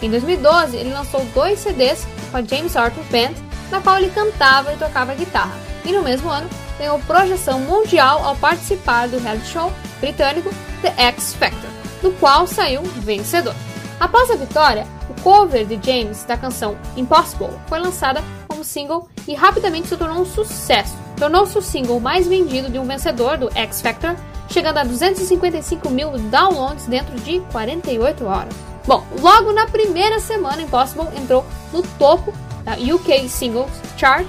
Em 0.00 0.08
2012 0.08 0.78
ele 0.78 0.94
lançou 0.94 1.22
dois 1.34 1.58
CDs 1.58 2.06
com 2.30 2.38
a 2.38 2.42
James 2.42 2.74
Arthur 2.74 3.04
Band, 3.10 3.34
na 3.70 3.82
qual 3.82 3.98
ele 3.98 4.08
cantava 4.08 4.72
e 4.72 4.78
tocava 4.78 5.14
guitarra. 5.14 5.58
E 5.84 5.92
no 5.92 6.02
mesmo 6.02 6.30
ano 6.30 6.48
ganhou 6.78 6.98
projeção 7.00 7.60
mundial 7.60 8.24
ao 8.24 8.34
participar 8.34 9.08
do 9.08 9.18
reality 9.18 9.46
show 9.46 9.70
britânico 10.00 10.48
The 10.80 10.94
X 10.96 11.34
Factor, 11.34 11.79
do 12.02 12.10
qual 12.12 12.46
saiu 12.46 12.82
vencedor. 12.82 13.54
Após 13.98 14.30
a 14.30 14.36
vitória, 14.36 14.86
o 15.08 15.22
cover 15.22 15.66
de 15.66 15.78
James 15.84 16.24
da 16.24 16.36
canção 16.36 16.76
Impossible 16.96 17.50
foi 17.66 17.78
lançada 17.78 18.22
como 18.48 18.64
single 18.64 19.08
e 19.28 19.34
rapidamente 19.34 19.88
se 19.88 19.96
tornou 19.96 20.22
um 20.22 20.24
sucesso. 20.24 20.96
Tornou-se 21.16 21.56
o 21.58 21.62
single 21.62 22.00
mais 22.00 22.26
vendido 22.26 22.70
de 22.70 22.78
um 22.78 22.86
vencedor 22.86 23.36
do 23.36 23.50
X 23.54 23.82
Factor, 23.82 24.16
chegando 24.48 24.78
a 24.78 24.84
255 24.84 25.90
mil 25.90 26.12
downloads 26.12 26.86
dentro 26.86 27.14
de 27.20 27.40
48 27.52 28.24
horas. 28.24 28.54
Bom, 28.86 29.04
logo 29.20 29.52
na 29.52 29.66
primeira 29.66 30.18
semana, 30.18 30.62
Impossible 30.62 31.08
entrou 31.16 31.44
no 31.72 31.82
topo 31.98 32.32
da 32.64 32.72
UK 32.72 33.28
Singles 33.28 33.70
Chart 33.96 34.26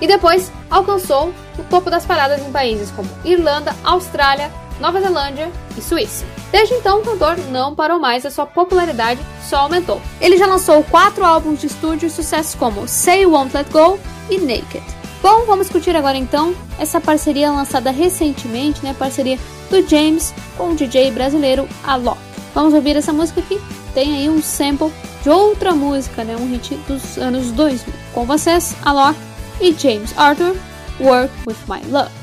e 0.00 0.06
depois 0.06 0.50
alcançou 0.70 1.32
o 1.58 1.62
topo 1.64 1.90
das 1.90 2.06
paradas 2.06 2.40
em 2.40 2.50
países 2.50 2.90
como 2.90 3.08
Irlanda, 3.24 3.74
Austrália, 3.84 4.50
Nova 4.80 5.00
Zelândia 5.00 5.50
e 5.76 5.82
Suíça. 5.82 6.24
Desde 6.50 6.74
então, 6.74 7.00
o 7.00 7.04
cantor 7.04 7.36
não 7.50 7.74
parou 7.74 8.00
mais, 8.00 8.24
a 8.24 8.30
sua 8.30 8.46
popularidade 8.46 9.20
só 9.46 9.58
aumentou. 9.58 10.00
Ele 10.20 10.36
já 10.36 10.46
lançou 10.46 10.82
quatro 10.84 11.24
álbuns 11.24 11.60
de 11.60 11.66
estúdio 11.66 12.06
e 12.06 12.10
sucessos 12.10 12.54
como 12.54 12.88
Say 12.88 13.22
You 13.22 13.32
Won't 13.32 13.54
Let 13.54 13.70
Go 13.70 14.00
e 14.30 14.38
Naked. 14.38 14.82
Bom, 15.22 15.44
vamos 15.44 15.66
discutir 15.66 15.94
agora 15.94 16.16
então 16.16 16.54
essa 16.78 16.98
parceria 16.98 17.50
lançada 17.50 17.90
recentemente, 17.90 18.82
né? 18.82 18.94
Parceria 18.98 19.38
do 19.68 19.86
James 19.86 20.32
com 20.56 20.70
o 20.70 20.74
DJ 20.74 21.10
brasileiro 21.10 21.68
Alok. 21.84 22.18
Vamos 22.54 22.72
ouvir 22.72 22.96
essa 22.96 23.12
música 23.12 23.40
aqui. 23.40 23.60
Tem 23.92 24.14
aí 24.14 24.30
um 24.30 24.42
sample 24.42 24.90
de 25.22 25.28
outra 25.28 25.74
música, 25.74 26.24
né? 26.24 26.36
Um 26.36 26.50
hit 26.50 26.74
dos 26.88 27.18
anos 27.18 27.50
2000. 27.52 27.94
Com 28.14 28.24
vocês, 28.24 28.74
Alok 28.82 29.18
e 29.60 29.74
James 29.74 30.16
Arthur, 30.16 30.56
Work 30.98 31.32
With 31.46 31.56
My 31.68 31.86
Love. 31.90 32.19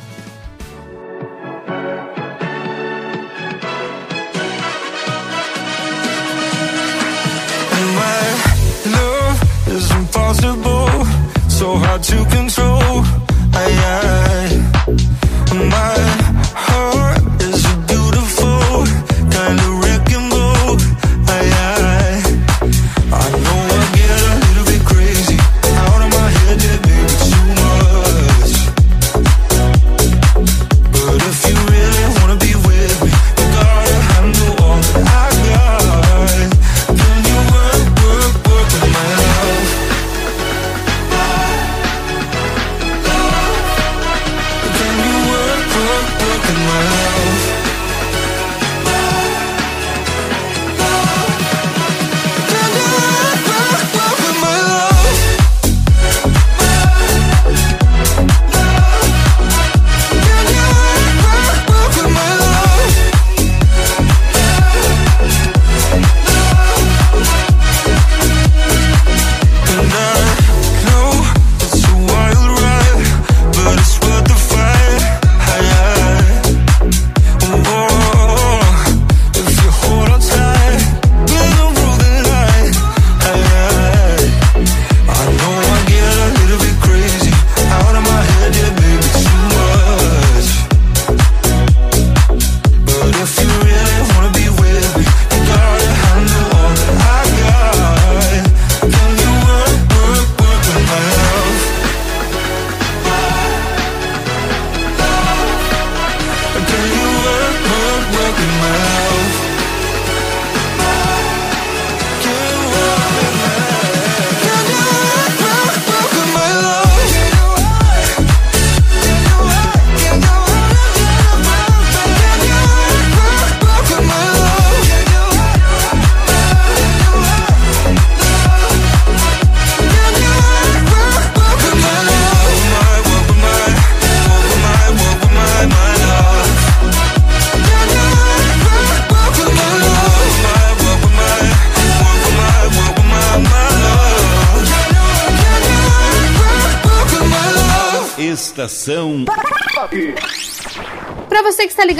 So 11.58 11.76
hard 11.76 12.04
to 12.04 12.26
control. 12.26 12.67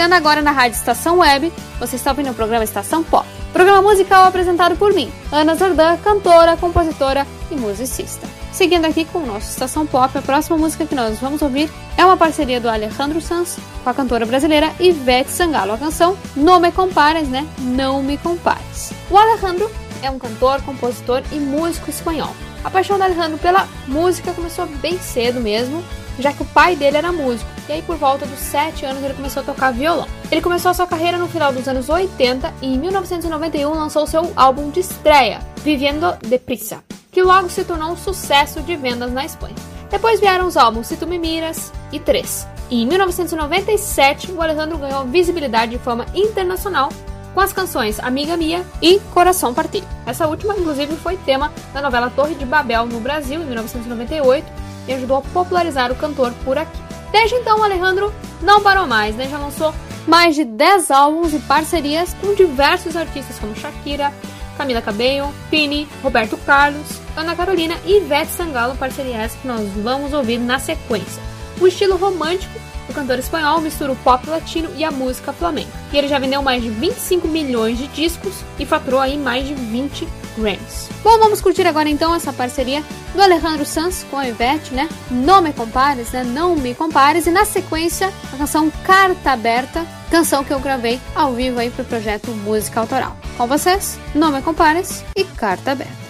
Ligando 0.08 0.12
agora 0.14 0.40
na 0.40 0.52
Rádio 0.52 0.76
Estação 0.76 1.18
Web, 1.18 1.52
você 1.78 1.96
está 1.96 2.12
ouvindo 2.12 2.30
o 2.30 2.34
programa 2.34 2.64
Estação 2.64 3.04
Pop. 3.04 3.28
Programa 3.52 3.82
musical 3.82 4.24
apresentado 4.24 4.74
por 4.74 4.94
mim, 4.94 5.12
Ana 5.30 5.54
Zordan, 5.54 5.98
cantora, 5.98 6.56
compositora 6.56 7.26
e 7.50 7.54
musicista. 7.54 8.26
Seguindo 8.50 8.86
aqui 8.86 9.04
com 9.04 9.18
o 9.18 9.26
nosso 9.26 9.50
Estação 9.50 9.86
Pop, 9.86 10.16
a 10.16 10.22
próxima 10.22 10.56
música 10.56 10.86
que 10.86 10.94
nós 10.94 11.18
vamos 11.18 11.42
ouvir 11.42 11.70
é 11.96 12.04
uma 12.06 12.16
parceria 12.16 12.58
do 12.58 12.70
Alejandro 12.70 13.20
Sanz 13.20 13.58
com 13.84 13.90
a 13.90 13.92
cantora 13.94 14.24
brasileira 14.24 14.72
Ivete 14.80 15.30
Sangalo. 15.30 15.74
A 15.74 15.78
canção 15.78 16.16
Não 16.34 16.58
Me 16.58 16.72
Compares, 16.72 17.28
né? 17.28 17.46
Não 17.58 18.02
Me 18.02 18.16
Compares. 18.16 18.92
O 19.10 19.18
Alejandro 19.18 19.70
é 20.02 20.10
um 20.10 20.18
cantor, 20.18 20.62
compositor 20.62 21.22
e 21.30 21.36
músico 21.38 21.90
espanhol. 21.90 22.34
A 22.68 22.70
paixão 22.70 22.98
do 22.98 23.04
Alejandro 23.04 23.38
pela 23.38 23.66
música 23.86 24.30
começou 24.34 24.66
bem 24.66 24.98
cedo 24.98 25.40
mesmo, 25.40 25.82
já 26.18 26.34
que 26.34 26.42
o 26.42 26.44
pai 26.44 26.76
dele 26.76 26.98
era 26.98 27.10
músico, 27.10 27.50
e 27.66 27.72
aí 27.72 27.80
por 27.80 27.96
volta 27.96 28.26
dos 28.26 28.38
7 28.40 28.84
anos 28.84 29.02
ele 29.02 29.14
começou 29.14 29.42
a 29.42 29.46
tocar 29.46 29.72
violão. 29.72 30.06
Ele 30.30 30.42
começou 30.42 30.70
a 30.70 30.74
sua 30.74 30.86
carreira 30.86 31.16
no 31.16 31.28
final 31.28 31.50
dos 31.50 31.66
anos 31.66 31.88
80 31.88 32.52
e 32.60 32.74
em 32.74 32.78
1991 32.78 33.70
lançou 33.70 34.06
seu 34.06 34.30
álbum 34.36 34.68
de 34.68 34.80
estreia, 34.80 35.40
Viviendo 35.64 36.14
Deprisa, 36.28 36.84
que 37.10 37.22
logo 37.22 37.48
se 37.48 37.64
tornou 37.64 37.92
um 37.92 37.96
sucesso 37.96 38.60
de 38.60 38.76
vendas 38.76 39.10
na 39.10 39.24
Espanha. 39.24 39.56
Depois 39.90 40.20
vieram 40.20 40.46
os 40.46 40.58
álbuns 40.58 40.88
Se 40.88 40.96
Tu 40.98 41.06
Me 41.06 41.18
Miras 41.18 41.72
e 41.90 41.98
Três. 41.98 42.46
E 42.68 42.82
em 42.82 42.86
1997 42.86 44.30
o 44.30 44.42
Alejandro 44.42 44.76
ganhou 44.76 45.06
visibilidade 45.06 45.72
de 45.72 45.78
fama 45.78 46.04
internacional 46.14 46.90
com 47.38 47.42
as 47.42 47.52
canções 47.52 48.00
Amiga 48.00 48.36
Mia 48.36 48.66
e 48.82 48.98
Coração 49.14 49.54
Partido. 49.54 49.86
Essa 50.04 50.26
última, 50.26 50.56
inclusive, 50.56 50.96
foi 50.96 51.16
tema 51.18 51.52
da 51.72 51.80
novela 51.80 52.10
Torre 52.10 52.34
de 52.34 52.44
Babel 52.44 52.84
no 52.84 52.98
Brasil, 52.98 53.40
em 53.40 53.44
1998, 53.44 54.44
e 54.88 54.94
ajudou 54.94 55.18
a 55.18 55.22
popularizar 55.22 55.92
o 55.92 55.94
cantor 55.94 56.32
por 56.44 56.58
aqui. 56.58 56.76
Desde 57.12 57.36
então, 57.36 57.60
o 57.60 57.62
Alejandro 57.62 58.12
não 58.42 58.60
parou 58.60 58.88
mais, 58.88 59.14
né? 59.14 59.28
Já 59.28 59.38
lançou 59.38 59.72
mais 60.04 60.34
de 60.34 60.44
10 60.44 60.90
álbuns 60.90 61.32
e 61.32 61.38
parcerias 61.38 62.12
com 62.20 62.34
diversos 62.34 62.96
artistas 62.96 63.38
como 63.38 63.54
Shakira, 63.54 64.12
Camila 64.56 64.82
Cabello, 64.82 65.32
Pini, 65.48 65.88
Roberto 66.02 66.36
Carlos, 66.38 66.88
Ana 67.16 67.36
Carolina 67.36 67.76
e 67.86 67.98
Ivete 67.98 68.32
Sangalo, 68.32 68.76
parcerias 68.76 69.36
que 69.36 69.46
nós 69.46 69.64
vamos 69.76 70.12
ouvir 70.12 70.38
na 70.38 70.58
sequência. 70.58 71.22
O 71.60 71.68
estilo 71.68 71.96
romântico 71.96 72.58
cantor 72.98 73.18
espanhol 73.20 73.60
mistura 73.60 73.92
o 73.92 73.96
pop 73.96 74.28
latino 74.28 74.68
e 74.76 74.84
a 74.84 74.90
música 74.90 75.32
flamenca. 75.32 75.70
E 75.92 75.96
ele 75.96 76.08
já 76.08 76.18
vendeu 76.18 76.42
mais 76.42 76.62
de 76.62 76.68
25 76.68 77.28
milhões 77.28 77.78
de 77.78 77.86
discos 77.88 78.34
e 78.58 78.66
faturou 78.66 78.98
aí 78.98 79.16
mais 79.16 79.46
de 79.46 79.54
20 79.54 80.08
Grammys. 80.36 80.88
Bom, 81.02 81.16
vamos 81.18 81.40
curtir 81.40 81.66
agora 81.66 81.88
então 81.88 82.14
essa 82.14 82.32
parceria 82.32 82.82
do 83.14 83.22
Alejandro 83.22 83.64
Sanz 83.64 84.04
com 84.10 84.16
a 84.16 84.28
Ivete, 84.28 84.74
né? 84.74 84.88
Não 85.10 85.40
me 85.40 85.52
compares, 85.52 86.10
né? 86.10 86.24
Não 86.24 86.56
me 86.56 86.74
compares. 86.74 87.26
E 87.26 87.30
na 87.30 87.44
sequência, 87.44 88.12
a 88.32 88.36
canção 88.36 88.70
Carta 88.84 89.30
Aberta, 89.30 89.86
canção 90.10 90.42
que 90.42 90.52
eu 90.52 90.60
gravei 90.60 91.00
ao 91.14 91.32
vivo 91.32 91.60
aí 91.60 91.70
pro 91.70 91.84
projeto 91.84 92.30
Música 92.30 92.80
Autoral. 92.80 93.16
Com 93.36 93.46
vocês, 93.46 93.98
Não 94.14 94.32
me 94.32 94.42
compares 94.42 95.04
e 95.16 95.24
Carta 95.24 95.72
Aberta. 95.72 96.07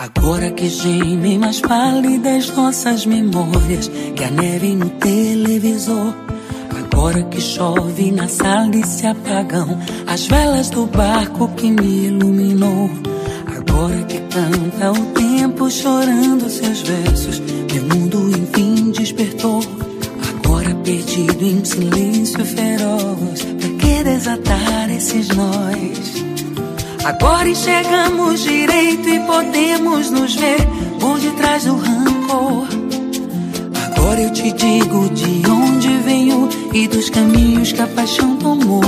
Agora 0.00 0.52
que 0.52 0.68
gemem 0.68 1.40
mais 1.40 1.60
pálidas 1.60 2.54
nossas 2.54 3.04
memórias 3.04 3.90
Que 4.14 4.22
a 4.22 4.30
neve 4.30 4.76
no 4.76 4.88
televisor. 4.90 6.14
Agora 6.70 7.24
que 7.24 7.40
chove 7.40 8.12
na 8.12 8.28
sala 8.28 8.76
e 8.76 8.86
se 8.86 9.08
apagam 9.08 9.76
As 10.06 10.28
velas 10.28 10.70
do 10.70 10.86
barco 10.86 11.48
que 11.56 11.72
me 11.72 12.06
iluminou. 12.06 12.88
Agora 13.44 14.00
que 14.04 14.20
canta 14.20 14.92
o 14.92 15.06
tempo 15.06 15.68
chorando 15.68 16.48
seus 16.48 16.80
versos 16.82 17.40
Meu 17.40 17.82
mundo 17.82 18.30
enfim 18.38 18.92
despertou. 18.92 19.60
Agora 20.28 20.76
perdido 20.76 21.44
em 21.44 21.64
silêncio 21.64 22.44
feroz 22.44 23.42
Pra 23.42 23.68
que 23.80 24.04
desatar 24.04 24.90
esses 24.92 25.26
nós? 25.30 26.18
Agora 27.08 27.48
enxergamos 27.48 28.40
direito 28.40 29.08
e 29.08 29.18
podemos 29.20 30.10
nos 30.10 30.34
ver 30.34 30.58
por 31.00 31.18
detrás 31.18 31.64
do 31.64 31.74
rancor. 31.74 32.68
Agora 33.86 34.20
eu 34.20 34.30
te 34.30 34.52
digo 34.52 35.08
de 35.08 35.42
onde 35.50 35.88
venho 36.04 36.50
e 36.74 36.86
dos 36.86 37.08
caminhos 37.08 37.72
que 37.72 37.80
a 37.80 37.86
paixão 37.86 38.36
tomou. 38.36 38.82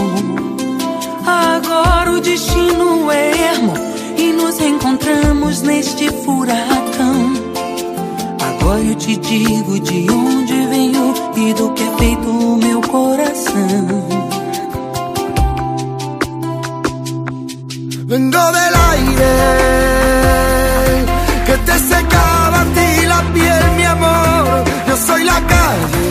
Agora 1.27 2.13
o 2.13 2.21
destino 2.21 3.11
é 3.11 3.31
ermo 3.55 3.73
e 4.19 4.35
nos 4.35 4.61
encontramos 4.61 5.63
neste 5.63 6.11
furacão. 6.23 7.33
Agora 8.39 8.83
eu 8.83 8.97
te 8.97 9.17
digo 9.17 9.81
de 9.81 10.11
onde 10.11 10.67
venho 10.67 11.15
e 11.39 11.55
do 11.55 11.73
que 11.73 11.83
é 11.85 11.97
feito 11.97 12.29
o 12.29 12.57
meu 12.59 12.83
coração. 12.83 14.30
Vengo 18.11 18.45
del 18.59 18.75
aire 18.93 19.33
que 21.47 21.57
te 21.67 21.79
secaba 21.79 22.61
a 22.63 22.65
ti 22.77 23.07
la 23.07 23.21
piel, 23.33 23.65
mi 23.77 23.85
amor. 23.85 24.65
Yo 24.89 24.97
soy 24.97 25.23
la 25.25 25.41
calle 25.53 26.07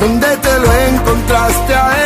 donde 0.00 0.36
te 0.44 0.58
lo 0.58 0.72
encontraste 0.88 1.74
a 1.74 1.86
él. 2.00 2.05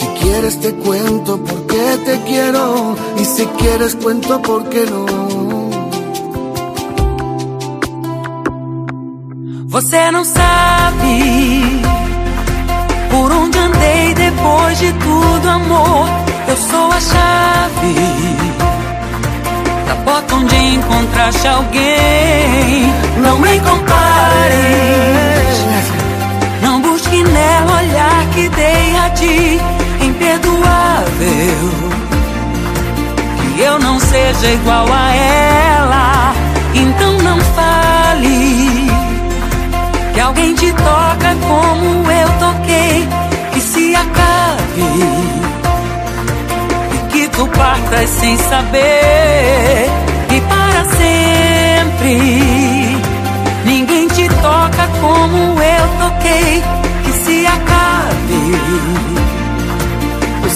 Si 0.00 0.06
quieres 0.20 0.58
te 0.60 0.72
cuento 0.76 1.38
por 1.44 1.66
qué 1.66 1.98
te 2.06 2.18
quiero 2.22 2.96
y 3.18 3.24
si 3.26 3.44
quieres 3.58 3.94
cuento 3.96 4.40
por 4.40 4.66
qué 4.70 4.86
no. 4.86 5.04
Você 9.68 10.10
não 10.10 10.24
sabe 10.24 11.12
por 13.10 13.30
onde 13.30 13.58
andei 13.58 14.14
depois 14.14 14.78
de 14.78 14.90
tudo, 14.94 15.48
amor. 15.48 16.08
Eu 16.48 16.56
sou 16.56 16.86
a 16.90 17.00
chave 17.00 17.94
da 19.86 19.94
porta 20.06 20.34
onde 20.34 20.56
encontraste 20.56 21.46
alguém. 21.46 22.92
Não 23.22 23.38
me 23.38 23.60
compares, 23.60 24.60
não 26.62 26.80
busque 26.80 27.22
nela 27.22 27.72
olhar 27.82 28.26
que 28.34 28.48
dei 28.48 28.96
a 28.96 29.10
ti, 29.10 29.60
imperdoável. 30.00 31.70
Que 33.54 33.60
eu 33.62 33.78
não 33.78 33.98
seja 34.00 34.46
igual 34.52 34.86
a 34.92 35.14
ela, 35.14 36.34
então 36.74 37.18
não 37.18 37.38
fale. 37.40 38.90
Que 40.14 40.20
alguém 40.20 40.54
te 40.54 40.72
toca 40.72 41.36
como 41.46 42.10
eu 42.10 42.28
toquei, 42.38 43.08
que 43.52 43.60
se 43.60 43.94
acabe 43.94 44.40
e 46.94 47.12
que 47.12 47.28
tu 47.28 47.46
partas 47.48 48.08
sem 48.08 48.36
saber 48.36 49.90
e 50.32 50.40
para 50.42 50.84
sempre 50.96 52.60
ninguém 53.64 54.08
te 54.08 54.28
toca 54.28 54.88
como 55.00 55.60
eu 55.60 55.88
toquei, 55.98 56.62
que 57.04 57.12
se 57.24 57.46
acabe. 57.46 59.19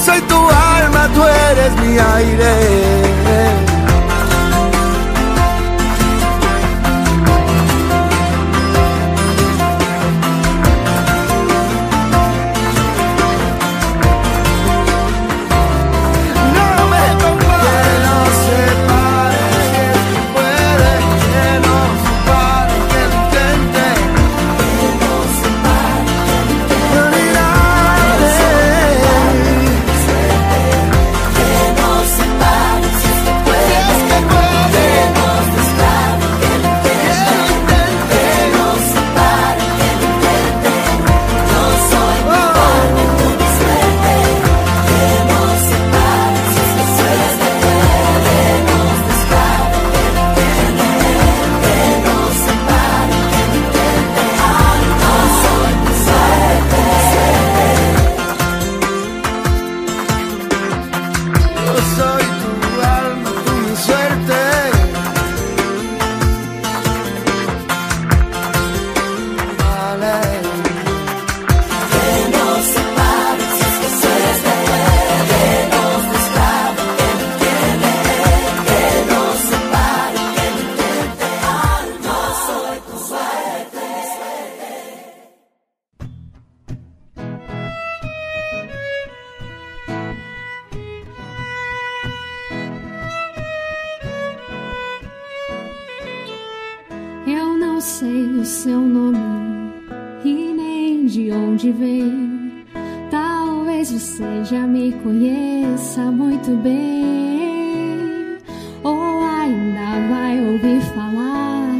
Soy 0.05 0.20
tu 0.22 0.36
alma, 0.36 1.09
tú 1.14 1.22
eres 1.22 1.72
mi 1.76 1.98
aire. 1.98 3.03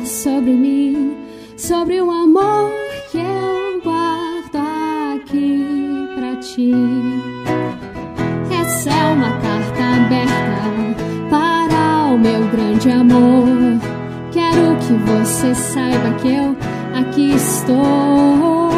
Sobre 0.05 0.53
mim, 0.53 1.17
sobre 1.57 2.01
o 2.01 2.11
amor 2.11 2.71
que 3.11 3.19
eu 3.19 3.81
guardo 3.83 4.57
aqui 5.17 5.67
pra 6.15 6.37
ti. 6.37 6.73
Essa 8.51 8.91
é 8.91 9.13
uma 9.13 9.31
carta 9.41 9.83
aberta 9.97 11.31
para 11.31 12.13
o 12.13 12.19
meu 12.19 12.47
grande 12.49 12.91
amor. 12.91 13.47
Quero 14.31 14.77
que 14.77 14.93
você 14.93 15.55
saiba 15.55 16.13
que 16.21 16.29
eu 16.29 16.57
aqui 16.95 17.35
estou 17.35 18.71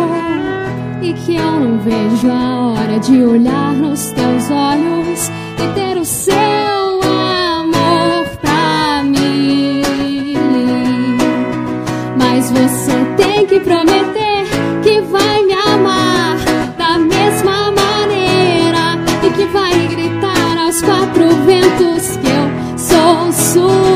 e 1.02 1.12
que 1.12 1.36
eu 1.36 1.60
não 1.60 1.78
vejo 1.80 2.30
a 2.30 2.72
hora 2.72 3.00
de 3.00 3.22
olhar 3.22 3.72
nos 3.72 4.12
teus 4.12 4.50
olhos 4.50 5.28
e 5.58 5.74
ter 5.74 5.98
o 5.98 6.04
seu 6.04 6.45
você 12.56 12.92
tem 13.18 13.46
que 13.46 13.60
prometer 13.60 14.44
que 14.82 15.00
vai 15.02 15.42
me 15.44 15.52
amar 15.52 16.38
da 16.78 16.98
mesma 16.98 17.70
maneira 17.70 18.98
e 19.22 19.30
que 19.30 19.44
vai 19.46 19.72
gritar 19.88 20.58
aos 20.64 20.80
quatro 20.80 21.28
ventos 21.44 22.16
que 22.16 22.28
eu 22.28 22.78
sou 22.78 23.32
sua 23.32 23.95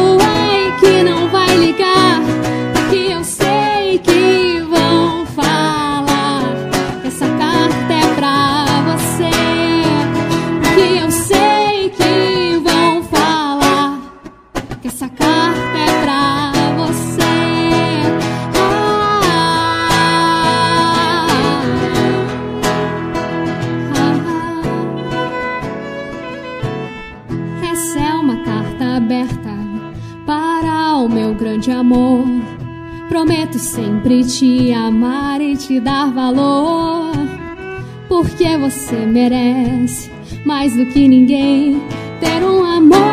sempre 33.81 34.22
te 34.24 34.72
amar 34.74 35.41
e 35.41 35.57
te 35.57 35.81
dar 35.81 36.11
valor, 36.12 37.12
porque 38.09 38.57
você 38.59 39.07
merece 39.07 40.11
mais 40.45 40.76
do 40.76 40.85
que 40.85 41.09
ninguém 41.09 41.81
ter 42.20 42.45
um 42.45 42.62
amor 42.62 43.09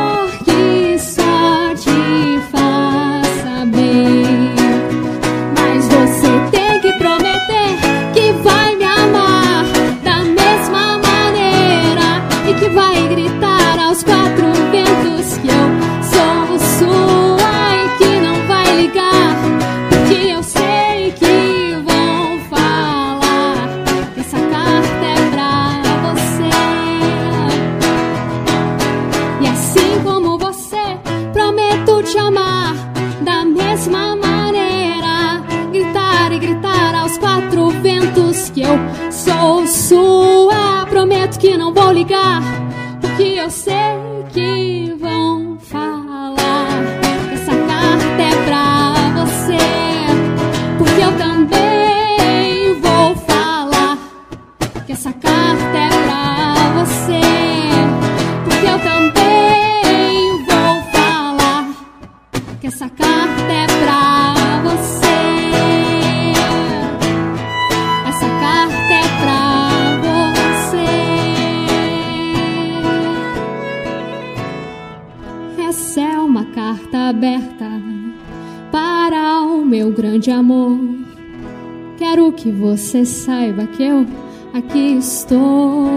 você 82.88 83.04
saiba 83.04 83.68
que 83.68 83.84
eu 83.84 84.06
aqui 84.54 84.98
estou. 84.98 85.88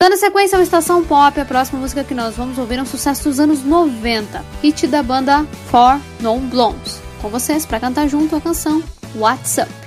Dando 0.00 0.16
sequência 0.16 0.56
ao 0.56 0.62
Estação 0.62 1.04
Pop, 1.04 1.38
a 1.38 1.44
próxima 1.44 1.78
música 1.78 2.02
que 2.02 2.14
nós 2.14 2.36
vamos 2.36 2.56
ouvir 2.56 2.78
é 2.78 2.82
um 2.82 2.86
sucesso 2.86 3.28
dos 3.28 3.38
anos 3.38 3.62
90, 3.62 4.42
hit 4.62 4.86
da 4.86 5.02
banda 5.02 5.44
Four 5.70 6.00
Non 6.22 6.38
Blondes. 6.38 7.02
Com 7.20 7.28
vocês, 7.28 7.66
para 7.66 7.80
cantar 7.80 8.08
junto 8.08 8.34
a 8.34 8.40
canção 8.40 8.82
What's 9.14 9.58
Up. 9.58 9.79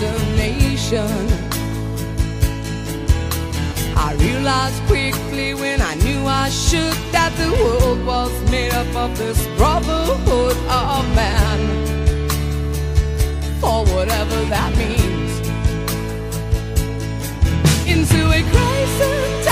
Destination. 0.00 1.08
I 3.96 4.14
realized 4.18 4.82
quickly 4.86 5.54
when 5.54 5.80
I 5.80 5.94
knew 5.96 6.26
I 6.26 6.48
should 6.50 6.96
that 7.12 7.32
the 7.36 7.50
world 7.62 8.04
was 8.04 8.32
made 8.50 8.72
up 8.72 8.94
of 8.94 9.16
this 9.16 9.46
brotherhood 9.56 10.56
of 10.68 11.04
man. 11.14 11.60
For 13.60 13.84
whatever 13.94 14.38
that 14.54 14.76
means. 14.76 15.32
Into 17.88 18.20
a 18.30 18.42
crisis 18.52 19.45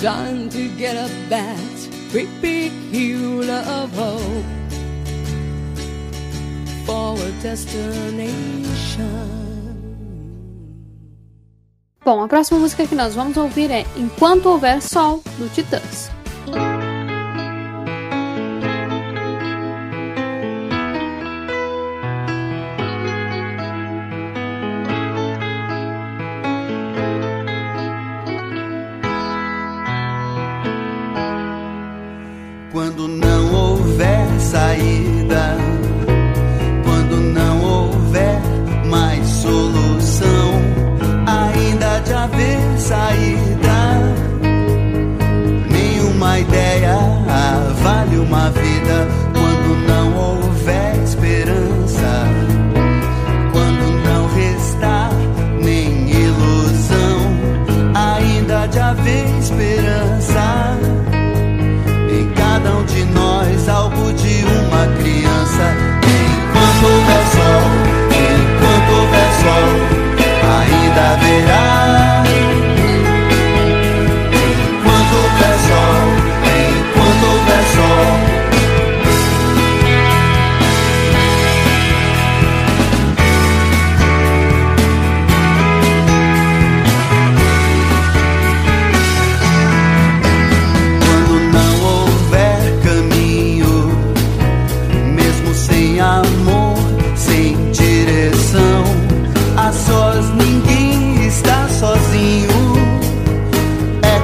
time 0.00 0.48
to 0.48 0.68
get 0.76 0.94
a 0.94 1.10
bat, 1.28 1.88
great 2.12 2.28
big 2.40 2.70
hula 2.92 3.60
of 3.82 3.92
hope 3.96 4.44
for 6.86 7.14
a 7.18 7.30
destination. 7.42 8.68
Bom, 12.04 12.22
a 12.22 12.28
próxima 12.28 12.60
música 12.60 12.86
que 12.86 12.94
nós 12.94 13.14
vamos 13.14 13.36
ouvir 13.36 13.70
é 13.70 13.84
Enquanto 13.96 14.48
Houver 14.48 14.80
Sol, 14.80 15.20
do 15.36 15.52
Titãs. 15.52 16.17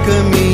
caminho. 0.07 0.54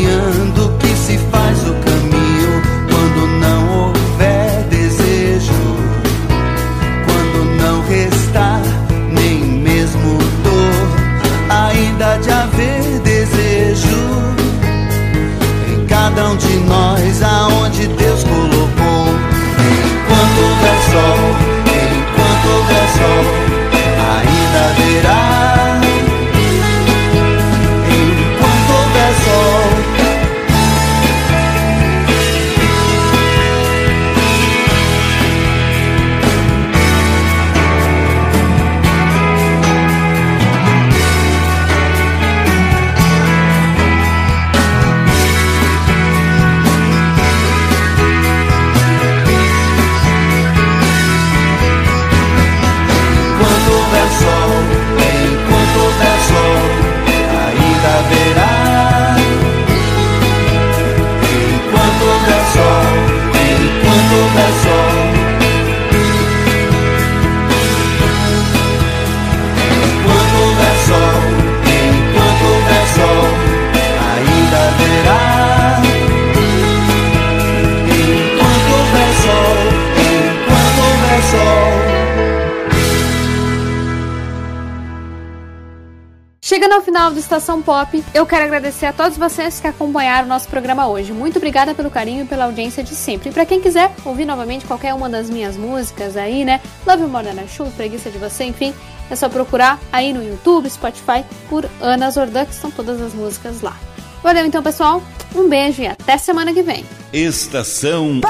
Pop. 87.81 88.05
Eu 88.12 88.26
quero 88.26 88.45
agradecer 88.45 88.87
a 88.87 88.93
todos 88.93 89.16
vocês 89.16 89.59
que 89.59 89.66
acompanharam 89.66 90.26
o 90.26 90.28
nosso 90.28 90.49
programa 90.49 90.87
hoje. 90.87 91.12
Muito 91.12 91.37
obrigada 91.39 91.74
pelo 91.74 91.91
carinho 91.91 92.24
e 92.24 92.26
pela 92.26 92.45
audiência 92.45 92.83
de 92.83 92.95
sempre. 92.95 93.31
E 93.31 93.33
pra 93.33 93.47
quem 93.47 93.61
quiser 93.61 93.91
ouvir 94.05 94.26
novamente 94.26 94.66
qualquer 94.66 94.93
uma 94.93 95.09
das 95.09 95.31
minhas 95.31 95.57
músicas 95.57 96.16
aí, 96.16 96.45
né? 96.45 96.61
Love 96.87 97.05
More 97.05 97.26
I 97.28 97.49
Should, 97.49 97.72
Preguiça 97.74 98.11
de 98.11 98.18
Você, 98.18 98.45
enfim, 98.45 98.74
é 99.11 99.16
só 99.16 99.31
procurar 99.31 99.78
aí 99.91 100.12
no 100.12 100.22
YouTube, 100.22 100.68
Spotify, 100.68 101.24
por 101.49 101.68
Ana 101.81 102.11
Zordan, 102.11 102.45
que 102.45 102.53
estão 102.53 102.70
todas 102.70 103.01
as 103.01 103.14
músicas 103.14 103.62
lá. 103.62 103.76
Valeu 104.22 104.45
então, 104.45 104.62
pessoal. 104.62 105.03
Um 105.35 105.49
beijo 105.49 105.81
e 105.81 105.87
até 105.87 106.18
semana 106.18 106.53
que 106.53 106.62
vem. 106.62 106.85
Estação. 107.12 108.20